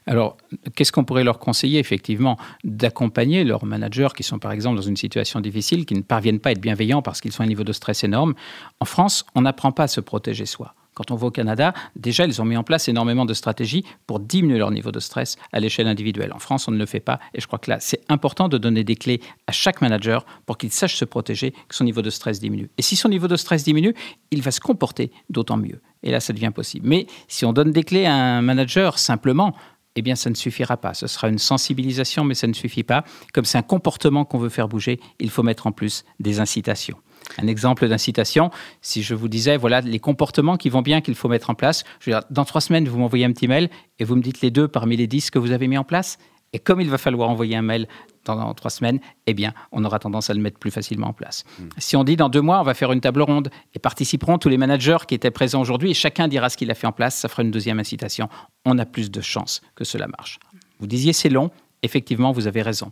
Alors, 0.07 0.38
qu'est-ce 0.75 0.92
qu'on 0.92 1.03
pourrait 1.03 1.24
leur 1.24 1.39
conseiller 1.39 1.80
Effectivement, 1.80 2.38
d'accompagner 2.63 3.44
leurs 3.44 3.65
managers 3.65 4.09
qui 4.15 4.24
sont 4.24 4.39
par 4.39 4.51
exemple 4.51 4.75
dans 4.75 4.81
une 4.81 4.98
situation 4.98 5.39
difficile, 5.39 5.86
qui 5.86 5.94
ne 5.94 6.01
parviennent 6.01 6.39
pas 6.39 6.50
à 6.50 6.51
être 6.53 6.62
bienveillants 6.62 7.01
parce 7.01 7.21
qu'ils 7.21 7.33
ont 7.39 7.44
un 7.44 7.48
niveau 7.48 7.63
de 7.63 7.74
stress 7.74 8.03
énorme? 8.03 8.33
En 8.80 8.86
France, 8.86 9.25
on 9.36 9.42
n'apprend 9.42 9.71
pas 9.71 9.83
à 9.83 9.88
se 9.88 10.01
protéger 10.01 10.45
soi. 10.45 10.74
Quand 10.93 11.11
on 11.11 11.15
va 11.15 11.27
au 11.27 11.31
Canada, 11.31 11.73
déjà, 11.95 12.25
ils 12.25 12.41
ont 12.41 12.45
mis 12.45 12.57
en 12.57 12.63
place 12.63 12.89
énormément 12.89 13.25
de 13.25 13.33
stratégies 13.33 13.85
pour 14.07 14.19
diminuer 14.19 14.57
leur 14.57 14.71
niveau 14.71 14.91
de 14.91 14.99
stress 14.99 15.38
à 15.53 15.59
l'échelle 15.59 15.88
individuelle. 15.88 16.33
En 16.33 16.39
France, 16.39 16.67
on 16.67 16.71
ne 16.71 16.77
le 16.77 16.85
fait 16.85 16.99
pas. 16.99 17.19
Et 17.33 17.39
je 17.39 17.47
crois 17.47 17.59
que 17.59 17.69
là, 17.69 17.79
c'est 17.79 18.01
important 18.09 18.49
de 18.49 18.57
donner 18.57 18.83
des 18.83 18.95
clés 18.95 19.21
à 19.47 19.51
chaque 19.51 19.81
manager 19.81 20.25
pour 20.45 20.57
qu'il 20.57 20.71
sache 20.71 20.95
se 20.95 21.05
protéger, 21.05 21.51
que 21.51 21.75
son 21.75 21.85
niveau 21.85 22.01
de 22.01 22.09
stress 22.09 22.39
diminue. 22.39 22.69
Et 22.77 22.81
si 22.81 22.95
son 22.95 23.10
niveau 23.10 23.27
de 23.27 23.38
stress 23.38 23.63
diminue, 23.63 23.93
il 24.31 24.41
va 24.41 24.51
se 24.51 24.60
comporter 24.60 25.12
d'autant 25.29 25.57
mieux. 25.57 25.81
Et 26.03 26.12
là, 26.12 26.19
ça 26.19 26.33
devient 26.33 26.51
possible. 26.53 26.88
Mais 26.88 27.07
si 27.27 27.45
on 27.45 27.53
donne 27.53 27.71
des 27.71 27.83
clés 27.83 28.05
à 28.05 28.13
un 28.13 28.41
manager 28.41 29.00
simplement, 29.00 29.55
eh 29.95 30.01
bien, 30.01 30.15
ça 30.15 30.29
ne 30.29 30.36
suffira 30.36 30.77
pas. 30.77 30.93
Ce 30.93 31.07
sera 31.07 31.27
une 31.27 31.38
sensibilisation, 31.38 32.24
mais 32.24 32.33
ça 32.33 32.48
ne 32.48 32.53
suffit 32.53 32.83
pas. 32.83 33.03
Comme 33.33 33.45
c'est 33.45 33.57
un 33.57 33.63
comportement 33.63 34.25
qu'on 34.25 34.39
veut 34.39 34.50
faire 34.50 34.67
bouger, 34.67 35.00
il 35.19 35.29
faut 35.29 35.43
mettre 35.43 35.67
en 35.67 35.71
plus 35.71 36.05
des 36.19 36.39
incitations. 36.39 36.98
Un 37.37 37.47
exemple 37.47 37.87
d'incitation, 37.87 38.51
si 38.81 39.03
je 39.03 39.15
vous 39.15 39.27
disais, 39.27 39.57
voilà 39.57 39.81
les 39.81 39.99
comportements 39.99 40.57
qui 40.57 40.69
vont 40.69 40.81
bien 40.81 41.01
qu'il 41.01 41.15
faut 41.15 41.29
mettre 41.29 41.49
en 41.49 41.55
place, 41.55 41.83
je 41.99 42.09
veux 42.09 42.17
dire, 42.17 42.25
dans 42.29 42.45
trois 42.45 42.61
semaines, 42.61 42.87
vous 42.87 42.99
m'envoyez 42.99 43.25
un 43.25 43.31
petit 43.31 43.47
mail 43.47 43.69
et 43.99 44.03
vous 44.03 44.15
me 44.15 44.21
dites 44.21 44.41
les 44.41 44.51
deux 44.51 44.67
parmi 44.67 44.97
les 44.97 45.07
dix 45.07 45.29
que 45.31 45.39
vous 45.39 45.51
avez 45.51 45.67
mis 45.67 45.77
en 45.77 45.83
place. 45.83 46.17
Et 46.53 46.59
comme 46.59 46.81
il 46.81 46.89
va 46.89 46.97
falloir 46.97 47.29
envoyer 47.29 47.55
un 47.55 47.61
mail 47.61 47.87
dans, 48.25 48.35
dans 48.35 48.53
trois 48.53 48.71
semaines, 48.71 48.99
eh 49.25 49.33
bien, 49.33 49.53
on 49.71 49.85
aura 49.85 49.99
tendance 49.99 50.29
à 50.29 50.33
le 50.33 50.41
mettre 50.41 50.59
plus 50.59 50.71
facilement 50.71 51.07
en 51.07 51.13
place. 51.13 51.45
Si 51.77 51.95
on 51.95 52.03
dit 52.03 52.17
dans 52.17 52.27
deux 52.27 52.41
mois, 52.41 52.59
on 52.59 52.63
va 52.63 52.73
faire 52.73 52.91
une 52.91 52.99
table 52.99 53.21
ronde 53.21 53.49
et 53.73 53.79
participeront 53.79 54.37
tous 54.37 54.49
les 54.49 54.57
managers 54.57 54.97
qui 55.07 55.15
étaient 55.15 55.31
présents 55.31 55.61
aujourd'hui 55.61 55.91
et 55.91 55.93
chacun 55.93 56.27
dira 56.27 56.49
ce 56.49 56.57
qu'il 56.57 56.69
a 56.69 56.75
fait 56.75 56.87
en 56.87 56.91
place, 56.91 57.15
ça 57.15 57.29
fera 57.29 57.43
une 57.43 57.51
deuxième 57.51 57.79
incitation. 57.79 58.27
On 58.65 58.77
a 58.79 58.85
plus 58.85 59.09
de 59.09 59.21
chances 59.21 59.61
que 59.75 59.85
cela 59.85 60.07
marche. 60.07 60.39
Vous 60.79 60.87
disiez 60.87 61.13
c'est 61.13 61.29
long. 61.29 61.51
Effectivement, 61.83 62.31
vous 62.31 62.47
avez 62.47 62.61
raison. 62.61 62.91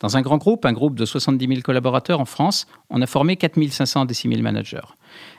Dans 0.00 0.16
un 0.16 0.22
grand 0.22 0.38
groupe, 0.38 0.64
un 0.64 0.72
groupe 0.72 0.94
de 0.94 1.04
70 1.04 1.46
000 1.46 1.60
collaborateurs 1.60 2.20
en 2.20 2.24
France, 2.24 2.66
on 2.88 3.02
a 3.02 3.06
formé 3.06 3.36
4 3.36 3.60
500 3.70 4.06
des 4.06 4.14
6 4.14 4.28
000 4.28 4.40
managers. 4.42 4.80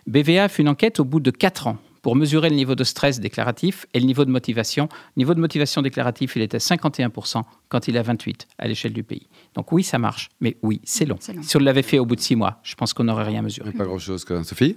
BVA 0.06 0.44
a 0.44 0.48
fait 0.50 0.62
une 0.62 0.70
enquête 0.70 1.00
au 1.00 1.06
bout 1.06 1.20
de 1.20 1.32
4 1.32 1.68
ans 1.68 1.78
pour 2.02 2.16
mesurer 2.16 2.50
le 2.50 2.56
niveau 2.56 2.76
de 2.76 2.84
stress 2.84 3.20
déclaratif 3.20 3.86
et 3.94 4.00
le 4.00 4.06
niveau 4.06 4.26
de 4.26 4.32
motivation. 4.32 4.90
Le 5.16 5.22
niveau 5.22 5.34
de 5.34 5.40
motivation 5.40 5.82
déclaratif, 5.82 6.36
il 6.36 6.42
était 6.42 6.58
51% 6.58 7.44
quand 7.70 7.88
il 7.88 7.96
est 7.96 8.00
à 8.00 8.04
28 8.04 8.48
à 8.58 8.68
l'échelle 8.68 8.94
du 8.94 9.04
pays. 9.04 9.28
Donc 9.56 9.72
oui, 9.72 9.84
ça 9.84 10.00
marche, 10.00 10.30
mais 10.40 10.58
oui, 10.62 10.82
c'est 10.84 11.06
long. 11.06 11.18
Si 11.20 11.58
on 11.58 11.60
l'avait 11.60 11.84
fait 11.84 12.00
au 12.00 12.06
bout 12.06 12.16
de 12.16 12.22
6 12.22 12.36
mois, 12.36 12.60
je 12.64 12.76
pense 12.76 12.94
qu'on 12.94 13.04
n'aurait 13.04 13.26
rien 13.26 13.42
mesuré. 13.42 13.72
Pas 13.72 13.86
grand-chose. 13.86 14.26
Sophie? 14.44 14.76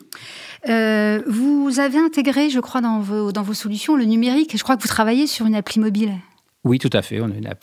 Euh, 0.69 1.23
Vous 1.27 1.79
avez 1.79 1.99
intégré, 1.99 2.51
je 2.51 2.61
crois, 2.61 2.81
dans 2.81 3.01
vos, 3.01 3.33
dans 3.33 3.43
vos 3.43 3.55
solutions 3.55 3.97
le 3.97 4.05
numérique. 4.05 4.57
Je 4.57 4.63
crois 4.63 4.77
que 4.77 4.83
vous 4.83 4.89
travaillez 4.89 5.27
sur 5.27 5.47
une 5.47 5.55
appli 5.55 5.81
mobile. 5.81 6.13
Oui, 6.65 6.79
tout 6.79 6.91
à 6.93 7.03
fait. 7.03 7.21
On 7.21 7.31
a 7.45 7.55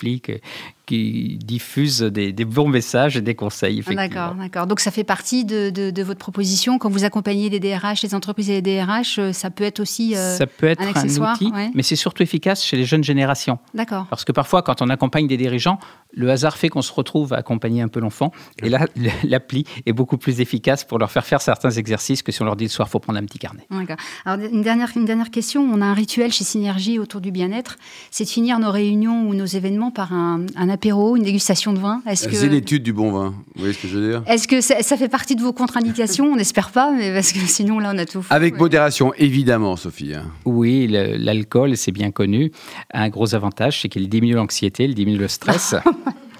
qui 0.91 1.37
diffuse 1.41 2.01
des, 2.01 2.33
bons 2.45 2.67
messages 2.67 3.15
et 3.15 3.21
des 3.21 3.35
conseils. 3.35 3.81
Ah, 3.87 3.93
d'accord, 3.95 4.35
d'accord. 4.35 4.67
Donc 4.67 4.81
ça 4.81 4.91
fait 4.91 5.05
partie 5.05 5.45
de, 5.45 6.01
votre 6.01 6.19
proposition 6.19 6.79
quand 6.79 6.89
vous 6.89 7.05
accompagnez 7.05 7.49
les 7.49 7.59
DRH, 7.59 8.01
les 8.03 8.13
entreprises 8.13 8.49
et 8.49 8.61
les 8.61 8.61
DRH, 8.61 9.19
euh, 9.19 9.31
ça 9.31 9.49
peut 9.49 9.63
être 9.63 9.79
aussi 9.79 10.15
euh, 10.15 10.35
ça 10.35 10.47
peut 10.47 10.67
être 10.67 10.81
un, 10.81 10.87
accessoire, 10.87 11.35
outil, 11.35 11.51
mais 11.73 11.83
c'est 11.83 11.95
surtout 11.95 12.23
efficace 12.23 12.63
chez 12.63 12.75
les 12.75 12.83
jeunes 12.83 13.03
générations. 13.03 13.59
D'accord. 13.73 14.07
Parce 14.09 14.25
que 14.25 14.31
parfois, 14.31 14.63
quand 14.63 14.81
on 14.81 14.89
accompagne 14.89 15.27
des 15.27 15.37
dirigeants, 15.37 15.79
le 16.11 16.29
hasard 16.29 16.57
fait 16.57 16.67
qu'on 16.69 16.81
se 16.81 16.91
retrouve 16.91 17.31
à 17.33 17.37
accompagner 17.37 17.81
un 17.81 17.87
peu 17.87 18.01
l'enfant, 18.01 18.31
et 18.61 18.67
là, 18.67 18.85
l'appli 19.23 19.63
est 19.85 19.93
beaucoup 19.93 20.17
plus 20.17 20.41
efficace 20.41 20.83
pour 20.83 20.99
leur 20.99 21.11
faire 21.11 21.25
faire 21.25 21.41
certains 21.41 21.71
exercices 21.71 22.21
que 22.21 22.31
si 22.31 22.41
on 22.41 22.45
leur 22.45 22.57
dit 22.57 22.65
le 22.65 22.69
soir, 22.69 22.87
il 22.89 22.91
faut 22.91 22.99
prendre 22.99 23.19
un 23.19 23.25
petit 23.25 23.39
carnet. 23.39 23.65
D'accord. 23.69 23.97
Alors 24.25 24.45
une 24.51 24.61
dernière, 24.61 24.91
une 24.95 25.05
dernière 25.05 25.31
question. 25.31 25.61
On 25.61 25.81
a 25.81 25.85
un 25.85 25.93
rituel 25.93 26.33
chez 26.33 26.43
Synergie 26.43 26.99
autour 26.99 27.21
du 27.21 27.31
bien-être, 27.31 27.77
c'est 28.09 28.25
de 28.25 28.29
finir 28.29 28.59
nos 28.59 28.71
réunions 28.71 29.27
ou 29.27 29.35
nos 29.35 29.45
événements 29.45 29.91
par 29.91 30.13
un, 30.13 30.45
un 30.55 30.69
apéro, 30.81 31.15
une 31.15 31.21
dégustation 31.21 31.73
de 31.73 31.79
vin. 31.79 32.01
Est-ce 32.07 32.27
que... 32.27 32.35
C'est 32.35 32.49
l'étude 32.49 32.81
du 32.81 32.91
bon 32.91 33.11
vin. 33.11 33.35
Vous 33.53 33.59
voyez 33.59 33.73
ce 33.73 33.83
que 33.83 33.87
je 33.87 33.99
veux 33.99 34.09
dire? 34.09 34.23
Est-ce 34.25 34.47
que 34.47 34.61
ça, 34.61 34.97
fait 34.97 35.09
partie 35.09 35.35
de 35.35 35.41
vos 35.41 35.53
contre-indications? 35.53 36.25
On 36.25 36.35
n'espère 36.35 36.71
pas, 36.71 36.91
mais 36.91 37.13
parce 37.13 37.31
que 37.31 37.39
sinon 37.41 37.77
là 37.77 37.91
on 37.93 37.97
a 37.99 38.05
tout. 38.05 38.25
Avec 38.31 38.57
modération, 38.57 39.13
évidemment, 39.19 39.75
Sophie. 39.75 40.15
Hein. 40.15 40.25
Oui, 40.43 40.87
l'alcool, 40.89 41.77
c'est 41.77 41.91
bien 41.91 42.09
connu, 42.09 42.51
a 42.91 43.03
un 43.03 43.09
gros 43.09 43.35
avantage, 43.35 43.81
c'est 43.81 43.89
qu'il 43.89 44.09
diminue 44.09 44.33
l'anxiété, 44.33 44.85
il 44.85 44.95
diminue 44.95 45.19
le 45.19 45.27
stress. 45.27 45.75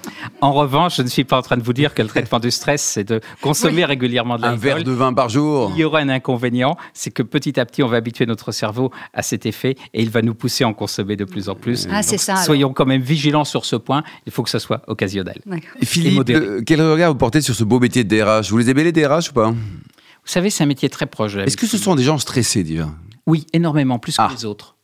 En 0.42 0.54
revanche, 0.54 0.98
je 0.98 1.02
ne 1.02 1.08
suis 1.08 1.24
pas 1.24 1.38
en 1.38 1.42
train 1.42 1.58
de 1.58 1.64
vous 1.64 1.74
dire 1.74 1.94
que 1.94 2.02
le 2.02 2.08
traitement 2.08 2.40
du 2.40 2.52
stress, 2.52 2.82
c'est 2.82 3.04
de 3.04 3.22
consommer 3.42 3.86
régulièrement 3.86 4.38
de 4.38 4.42
l'alcool. 4.42 4.58
Un 4.58 4.74
verre 4.76 4.84
de 4.84 4.92
vin 4.92 5.14
par 5.14 5.30
jour. 5.30 5.72
Il 5.76 5.80
y 5.80 5.84
aura 5.84 6.00
un 6.00 6.10
inconvénient, 6.10 6.78
c'est 6.94 7.12
que 7.12 7.24
petit 7.24 7.60
à 7.60 7.66
petit, 7.66 7.84
on 7.84 7.88
va 7.88 7.98
habituer 7.98 8.26
notre 8.26 8.52
cerveau 8.52 8.92
à 9.14 9.22
cet 9.22 9.46
effet 9.46 9.76
et 9.94 10.02
il 10.02 10.10
va 10.10 10.22
nous 10.22 10.34
pousser 10.34 10.64
à 10.64 10.68
en 10.68 10.74
consommer 10.74 11.16
de 11.16 11.26
plus 11.26 11.50
en 11.50 11.56
plus. 11.56 11.88
Ah, 11.92 12.04
c'est 12.04 12.18
ça. 12.18 12.38
Soyons 12.38 12.74
quand 12.74 12.86
même 12.86 13.02
vigilants 13.02 13.46
sur 13.46 13.66
ce 13.66 13.76
point. 13.76 14.04
Il 14.26 14.32
faut 14.32 14.44
que 14.44 14.50
ce 14.50 14.60
soit 14.60 14.82
occasionnel. 14.88 15.42
Philippe, 15.84 16.30
euh, 16.30 16.62
quel 16.66 16.82
regard 16.82 17.12
vous 17.12 17.18
portez 17.18 17.42
sur 17.42 17.56
ce 17.56 17.64
beau 17.64 17.80
métier 17.80 18.04
de 18.04 18.16
DRH 18.16 18.50
Vous 18.50 18.58
les 18.58 18.70
aimez 18.70 18.84
les 18.84 18.92
DRH 18.92 19.30
ou 19.30 19.34
pas? 19.34 19.52
Vous 19.52 20.32
savez, 20.32 20.50
c'est 20.50 20.64
un 20.64 20.68
métier 20.68 20.90
très 20.90 21.08
proche. 21.08 21.36
Est-ce 21.36 21.58
que 21.58 21.68
ce 21.68 21.78
sont 21.78 21.96
des 21.96 22.04
gens 22.04 22.18
stressés 22.18 22.64
déjà? 22.64 22.90
Oui, 23.26 23.48
énormément, 23.54 24.00
plus 24.00 24.18
que 24.18 24.22
ah. 24.22 24.30
les 24.32 24.46
autres. 24.46 24.76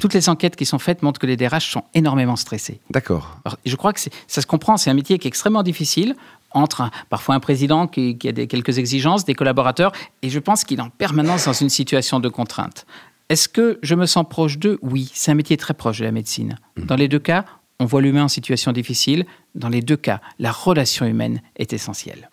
Toutes 0.00 0.14
les 0.14 0.28
enquêtes 0.28 0.56
qui 0.56 0.64
sont 0.64 0.78
faites 0.78 1.02
montrent 1.02 1.20
que 1.20 1.26
les 1.26 1.36
DRH 1.36 1.70
sont 1.70 1.84
énormément 1.92 2.36
stressés. 2.36 2.80
D'accord. 2.90 3.38
Je 3.66 3.76
crois 3.76 3.92
que 3.92 4.00
ça 4.00 4.40
se 4.40 4.46
comprend, 4.46 4.76
c'est 4.76 4.90
un 4.90 4.94
métier 4.94 5.18
qui 5.18 5.26
est 5.26 5.30
extrêmement 5.30 5.62
difficile 5.62 6.16
entre 6.52 6.90
parfois 7.10 7.34
un 7.34 7.40
président 7.40 7.86
qui, 7.86 8.16
a 8.24 8.32
des, 8.32 8.46
quelques 8.46 8.78
exigences, 8.78 9.24
des 9.24 9.34
collaborateurs, 9.34 9.92
et 10.22 10.30
je 10.30 10.38
pense 10.38 10.64
qu'il 10.64 10.78
est 10.78 10.82
en 10.82 10.88
permanence 10.88 11.44
dans 11.44 11.52
une 11.52 11.68
situation 11.68 12.20
de 12.20 12.28
contrainte. 12.28 12.86
Est-ce 13.28 13.48
que 13.48 13.78
je 13.82 13.94
me 13.94 14.06
sens 14.06 14.24
proche 14.28 14.58
d'eux? 14.58 14.78
Oui, 14.80 15.10
c'est 15.14 15.32
un 15.32 15.34
métier 15.34 15.56
très 15.56 15.74
proche 15.74 15.98
de 15.98 16.04
la 16.04 16.12
médecine. 16.12 16.58
Mmh. 16.76 16.84
Dans 16.84 16.96
les 16.96 17.08
deux 17.08 17.18
cas, 17.18 17.44
on 17.80 17.86
voit 17.86 18.00
l'humain 18.00 18.24
en 18.24 18.28
situation 18.28 18.72
difficile. 18.72 19.26
Dans 19.54 19.68
les 19.68 19.82
deux 19.82 19.96
cas, 19.96 20.20
la 20.38 20.52
relation 20.52 21.06
humaine 21.06 21.42
est 21.56 21.72
essentielle. 21.72 22.30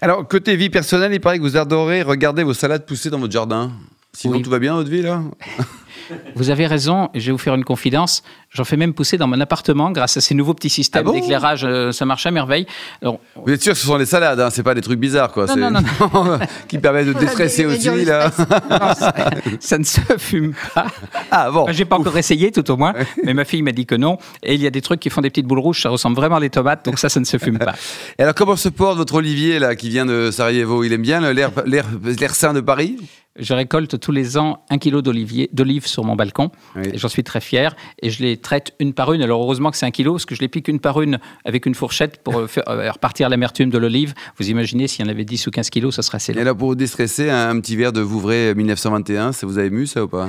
Alors, 0.00 0.26
côté 0.26 0.56
vie 0.56 0.70
personnelle, 0.70 1.12
il 1.12 1.20
paraît 1.20 1.38
que 1.38 1.42
vous 1.42 1.56
adorez 1.56 2.02
regarder 2.02 2.44
vos 2.44 2.54
salades 2.54 2.86
pousser 2.86 3.10
dans 3.10 3.18
votre 3.18 3.32
jardin. 3.32 3.72
Sinon, 4.12 4.40
tout 4.40 4.50
va 4.50 4.58
bien 4.58 4.72
dans 4.72 4.78
votre 4.78 4.90
vie, 4.90 5.02
là? 5.02 5.22
Vous 6.34 6.50
avez 6.50 6.66
raison, 6.66 7.08
je 7.14 7.26
vais 7.26 7.32
vous 7.32 7.38
faire 7.38 7.54
une 7.54 7.64
confidence. 7.64 8.22
J'en 8.50 8.64
fais 8.64 8.76
même 8.76 8.94
pousser 8.94 9.18
dans 9.18 9.26
mon 9.26 9.40
appartement 9.40 9.90
grâce 9.90 10.16
à 10.16 10.20
ces 10.20 10.34
nouveaux 10.34 10.54
petits 10.54 10.70
systèmes 10.70 11.06
ah 11.08 11.12
d'éclairage. 11.12 11.64
Euh, 11.64 11.92
ça 11.92 12.04
marche 12.04 12.26
à 12.26 12.30
merveille. 12.30 12.66
vous 13.02 13.52
êtes 13.52 13.62
sûr 13.62 13.72
que 13.72 13.78
ce 13.78 13.86
sont 13.86 13.96
les 13.96 14.06
salades, 14.06 14.40
hein, 14.40 14.50
c'est 14.50 14.62
pas 14.62 14.74
des 14.74 14.80
trucs 14.80 14.98
bizarres, 14.98 15.32
quoi. 15.32 15.46
Non, 15.46 15.70
non, 15.70 15.80
non, 16.14 16.38
qui 16.68 16.78
permettent 16.78 17.08
de 17.08 17.12
déstresser 17.12 17.66
aussi, 17.66 18.04
là. 18.04 18.30
ça, 19.60 19.78
ne 19.78 19.84
se 19.84 20.00
fume 20.18 20.54
pas. 20.74 20.86
Ah 21.30 21.50
bon. 21.50 21.66
J'ai 21.70 21.84
pas 21.84 21.98
encore 21.98 22.16
essayé, 22.16 22.50
tout 22.50 22.70
au 22.70 22.76
moins, 22.76 22.94
mais 23.24 23.34
ma 23.34 23.44
fille 23.44 23.62
m'a 23.62 23.72
dit 23.72 23.86
que 23.86 23.94
non. 23.94 24.18
Et 24.42 24.54
il 24.54 24.62
y 24.62 24.66
a 24.66 24.70
des 24.70 24.82
trucs 24.82 25.00
qui 25.00 25.10
font 25.10 25.20
des 25.20 25.30
petites 25.30 25.46
boules 25.46 25.60
rouges, 25.60 25.82
ça 25.82 25.88
ressemble 25.88 26.16
vraiment 26.16 26.36
à 26.36 26.40
des 26.40 26.50
tomates, 26.50 26.84
donc 26.84 26.98
ça, 26.98 27.08
ça 27.08 27.20
ne 27.20 27.24
se 27.24 27.38
fume 27.38 27.58
pas. 27.58 27.74
Et 28.18 28.22
alors, 28.22 28.34
comment 28.34 28.56
se 28.56 28.68
porte 28.68 28.96
votre 28.96 29.14
Olivier, 29.14 29.58
là, 29.58 29.74
qui 29.76 29.88
vient 29.88 30.06
de 30.06 30.30
Sarajevo? 30.30 30.84
Il 30.84 30.92
aime 30.92 31.02
bien 31.02 31.20
l'air 31.32 32.34
sain 32.34 32.52
de 32.52 32.60
Paris? 32.60 32.96
Je 33.38 33.52
récolte 33.52 34.00
tous 34.00 34.12
les 34.12 34.38
ans 34.38 34.64
un 34.70 34.78
kilo 34.78 35.02
d'olives 35.02 35.86
sur 35.96 36.04
mon 36.04 36.14
balcon. 36.14 36.50
Et 36.82 36.98
j'en 36.98 37.08
suis 37.08 37.24
très 37.24 37.40
fier. 37.40 37.74
Et 38.02 38.10
je 38.10 38.22
les 38.22 38.36
traite 38.36 38.74
une 38.78 38.92
par 38.92 39.12
une. 39.14 39.22
Alors 39.22 39.42
heureusement 39.42 39.70
que 39.70 39.78
c'est 39.78 39.86
un 39.86 39.90
kilo, 39.90 40.12
parce 40.12 40.26
que 40.26 40.34
je 40.34 40.40
les 40.42 40.48
pique 40.48 40.68
une 40.68 40.78
par 40.78 41.00
une 41.00 41.18
avec 41.44 41.64
une 41.64 41.74
fourchette 41.74 42.22
pour 42.22 42.38
euh, 42.38 42.46
faire 42.46 42.68
euh, 42.68 42.90
repartir 42.90 43.30
l'amertume 43.30 43.70
de 43.70 43.78
l'olive. 43.78 44.12
Vous 44.36 44.50
imaginez, 44.50 44.88
s'il 44.88 45.04
y 45.04 45.08
en 45.08 45.10
avait 45.10 45.24
10 45.24 45.46
ou 45.46 45.50
15 45.50 45.70
kilos, 45.70 45.94
ça 45.94 46.02
serait 46.02 46.16
assez 46.16 46.34
long. 46.34 46.40
Et 46.42 46.44
là, 46.44 46.54
pour 46.54 46.68
vous 46.68 46.74
déstresser, 46.74 47.30
un, 47.30 47.58
petit 47.60 47.76
verre 47.76 47.92
de 47.92 48.02
Vouvray 48.02 48.54
1921, 48.54 49.32
ça 49.32 49.46
vous 49.46 49.58
a 49.58 49.64
ému, 49.64 49.86
ça 49.86 50.04
ou 50.04 50.08
pas? 50.08 50.28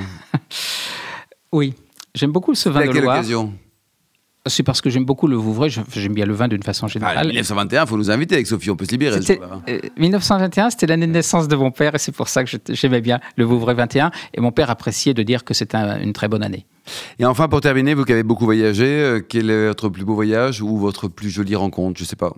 Oui. 1.52 1.74
J'aime 2.14 2.32
beaucoup 2.32 2.54
ce 2.54 2.68
vin 2.68 2.86
de 2.86 2.92
quelle 2.92 3.04
Loire. 3.04 3.18
occasion? 3.18 3.54
C'est 4.46 4.62
parce 4.62 4.80
que 4.80 4.90
j'aime 4.90 5.04
beaucoup 5.04 5.26
le 5.26 5.36
Vouvray, 5.36 5.70
j'aime 5.70 6.14
bien 6.14 6.24
le 6.24 6.34
vin 6.34 6.48
d'une 6.48 6.62
façon 6.62 6.88
générale. 6.88 7.26
1921, 7.26 7.82
il 7.82 7.88
faut 7.88 7.96
nous 7.96 8.10
inviter 8.10 8.36
avec 8.36 8.46
Sophie, 8.46 8.70
on 8.70 8.76
peut 8.76 8.84
se 8.84 8.90
libérer. 8.90 9.20
1921, 9.96 10.66
euh, 10.66 10.70
c'était 10.70 10.86
l'année 10.86 11.06
de 11.06 11.12
naissance 11.12 11.48
de 11.48 11.56
mon 11.56 11.70
père 11.70 11.94
et 11.94 11.98
c'est 11.98 12.12
pour 12.12 12.28
ça 12.28 12.44
que 12.44 12.50
j'aimais 12.70 13.00
bien 13.00 13.20
le 13.36 13.44
Vouvray 13.44 13.74
21. 13.74 14.10
Et 14.34 14.40
mon 14.40 14.52
père 14.52 14.70
appréciait 14.70 15.14
de 15.14 15.22
dire 15.22 15.44
que 15.44 15.54
c'était 15.54 15.76
une 15.76 16.12
très 16.12 16.28
bonne 16.28 16.42
année. 16.42 16.66
Et 17.18 17.24
enfin, 17.24 17.48
pour 17.48 17.60
terminer, 17.60 17.94
vous 17.94 18.04
qui 18.04 18.12
avez 18.12 18.22
beaucoup 18.22 18.44
voyagé, 18.44 18.86
euh, 18.86 19.20
quel 19.20 19.50
est 19.50 19.68
votre 19.68 19.88
plus 19.88 20.04
beau 20.04 20.14
voyage 20.14 20.62
ou 20.62 20.78
votre 20.78 21.08
plus 21.08 21.30
jolie 21.30 21.56
rencontre 21.56 21.98
Je 21.98 22.04
ne 22.04 22.08
sais 22.08 22.16
pas? 22.16 22.32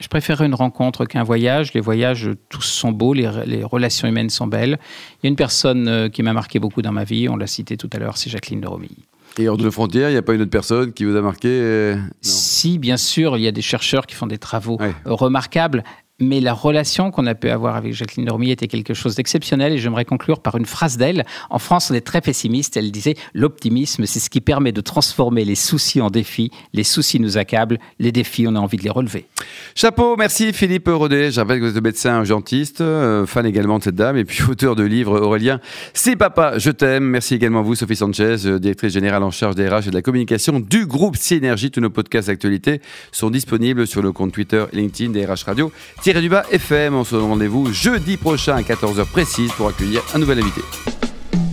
Je 0.00 0.08
préférerais 0.08 0.46
une 0.46 0.54
rencontre 0.54 1.04
qu'un 1.04 1.22
voyage. 1.22 1.74
Les 1.74 1.80
voyages, 1.80 2.30
tous 2.48 2.62
sont 2.62 2.90
beaux, 2.90 3.14
les, 3.14 3.30
les, 3.46 3.62
relations 3.62 4.08
humaines 4.08 4.30
sont 4.30 4.48
belles. 4.48 4.78
Il 5.22 5.26
y 5.26 5.26
a 5.26 5.28
une 5.28 5.36
personne 5.36 5.86
euh, 5.86 6.08
qui 6.08 6.22
m'a 6.22 6.32
marqué 6.32 6.58
beaucoup 6.58 6.82
dans 6.82 6.90
ma 6.90 7.04
vie, 7.04 7.28
on 7.28 7.36
l'a 7.36 7.46
cité 7.46 7.76
tout 7.76 7.90
à 7.92 7.98
l'heure, 7.98 8.16
c'est 8.16 8.30
Jacqueline 8.30 8.60
de 8.60 8.66
Romilly. 8.66 9.04
Et 9.38 9.48
hors 9.48 9.56
de 9.56 9.64
nos 9.64 9.70
frontières, 9.70 10.10
il 10.10 10.12
n'y 10.12 10.18
a 10.18 10.22
pas 10.22 10.34
une 10.34 10.42
autre 10.42 10.50
personne 10.50 10.92
qui 10.92 11.04
vous 11.04 11.16
a 11.16 11.22
marqué 11.22 11.48
euh, 11.48 11.96
Si, 12.20 12.78
bien 12.78 12.96
sûr, 12.96 13.36
il 13.36 13.42
y 13.42 13.48
a 13.48 13.52
des 13.52 13.62
chercheurs 13.62 14.06
qui 14.06 14.14
font 14.14 14.26
des 14.26 14.38
travaux 14.38 14.78
remarquables 15.04 15.84
mais 16.22 16.40
la 16.40 16.54
relation 16.54 17.10
qu'on 17.10 17.26
a 17.26 17.34
pu 17.34 17.50
avoir 17.50 17.76
avec 17.76 17.92
Jacqueline 17.92 18.26
Dormy 18.26 18.50
était 18.50 18.68
quelque 18.68 18.94
chose 18.94 19.16
d'exceptionnel 19.16 19.72
et 19.72 19.78
j'aimerais 19.78 20.04
conclure 20.04 20.40
par 20.40 20.56
une 20.56 20.66
phrase 20.66 20.96
d'elle. 20.96 21.24
En 21.50 21.58
France, 21.58 21.90
on 21.90 21.94
est 21.94 22.00
très 22.00 22.20
pessimiste. 22.20 22.76
Elle 22.76 22.90
disait 22.90 23.14
L'optimisme, 23.34 24.06
c'est 24.06 24.20
ce 24.20 24.30
qui 24.30 24.40
permet 24.40 24.72
de 24.72 24.80
transformer 24.80 25.44
les 25.44 25.54
soucis 25.54 26.00
en 26.00 26.10
défis. 26.10 26.50
Les 26.72 26.84
soucis 26.84 27.20
nous 27.20 27.38
accablent, 27.38 27.78
les 27.98 28.12
défis, 28.12 28.46
on 28.46 28.54
a 28.54 28.58
envie 28.58 28.76
de 28.76 28.82
les 28.82 28.90
relever. 28.90 29.26
Chapeau, 29.74 30.16
merci 30.16 30.52
Philippe 30.52 30.88
Rodet. 30.88 31.30
Je 31.30 31.40
rappelle 31.40 31.60
que 31.60 31.64
vous 31.66 31.76
êtes 31.76 31.82
médecin 31.82 32.18
urgentiste, 32.18 32.80
euh, 32.80 33.26
fan 33.26 33.44
également 33.46 33.78
de 33.78 33.84
cette 33.84 33.96
dame 33.96 34.16
et 34.16 34.24
puis 34.24 34.42
auteur 34.48 34.76
de 34.76 34.84
livre 34.84 35.20
Aurélien 35.20 35.60
C'est 35.94 36.16
papa, 36.16 36.58
je 36.58 36.70
t'aime. 36.70 37.04
Merci 37.04 37.34
également 37.34 37.60
à 37.60 37.62
vous, 37.62 37.74
Sophie 37.74 37.96
Sanchez, 37.96 38.46
euh, 38.46 38.58
directrice 38.58 38.92
générale 38.92 39.22
en 39.22 39.30
charge 39.30 39.54
des 39.54 39.68
RH 39.68 39.88
et 39.88 39.90
de 39.90 39.94
la 39.94 40.02
communication 40.02 40.60
du 40.60 40.86
groupe 40.86 41.16
Synergie. 41.16 41.70
Tous 41.70 41.80
nos 41.80 41.90
podcasts 41.90 42.28
d'actualité 42.28 42.80
sont 43.10 43.30
disponibles 43.30 43.86
sur 43.86 44.02
le 44.02 44.12
compte 44.12 44.32
Twitter 44.32 44.64
LinkedIn 44.72 45.10
des 45.12 45.24
RH 45.24 45.44
Radio 45.46 45.72
du 46.20 46.28
bas 46.28 46.44
FM. 46.50 46.94
On 46.94 47.04
se 47.04 47.14
donne 47.14 47.24
rendez-vous 47.24 47.72
jeudi 47.72 48.16
prochain 48.16 48.56
à 48.56 48.62
14h 48.62 49.06
précise 49.06 49.50
pour 49.52 49.68
accueillir 49.68 50.02
un 50.14 50.18
nouvel 50.18 50.40
invité. 50.40 50.60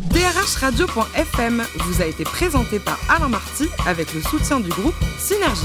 DRHradio.fm 0.10 1.64
vous 1.80 2.02
a 2.02 2.06
été 2.06 2.24
présenté 2.24 2.80
par 2.80 3.00
Alain 3.10 3.30
Marty 3.30 3.70
avec 3.88 4.14
le 4.14 4.22
soutien 4.22 4.60
du 4.60 4.70
groupe 4.70 4.96
Synergie. 5.18 5.62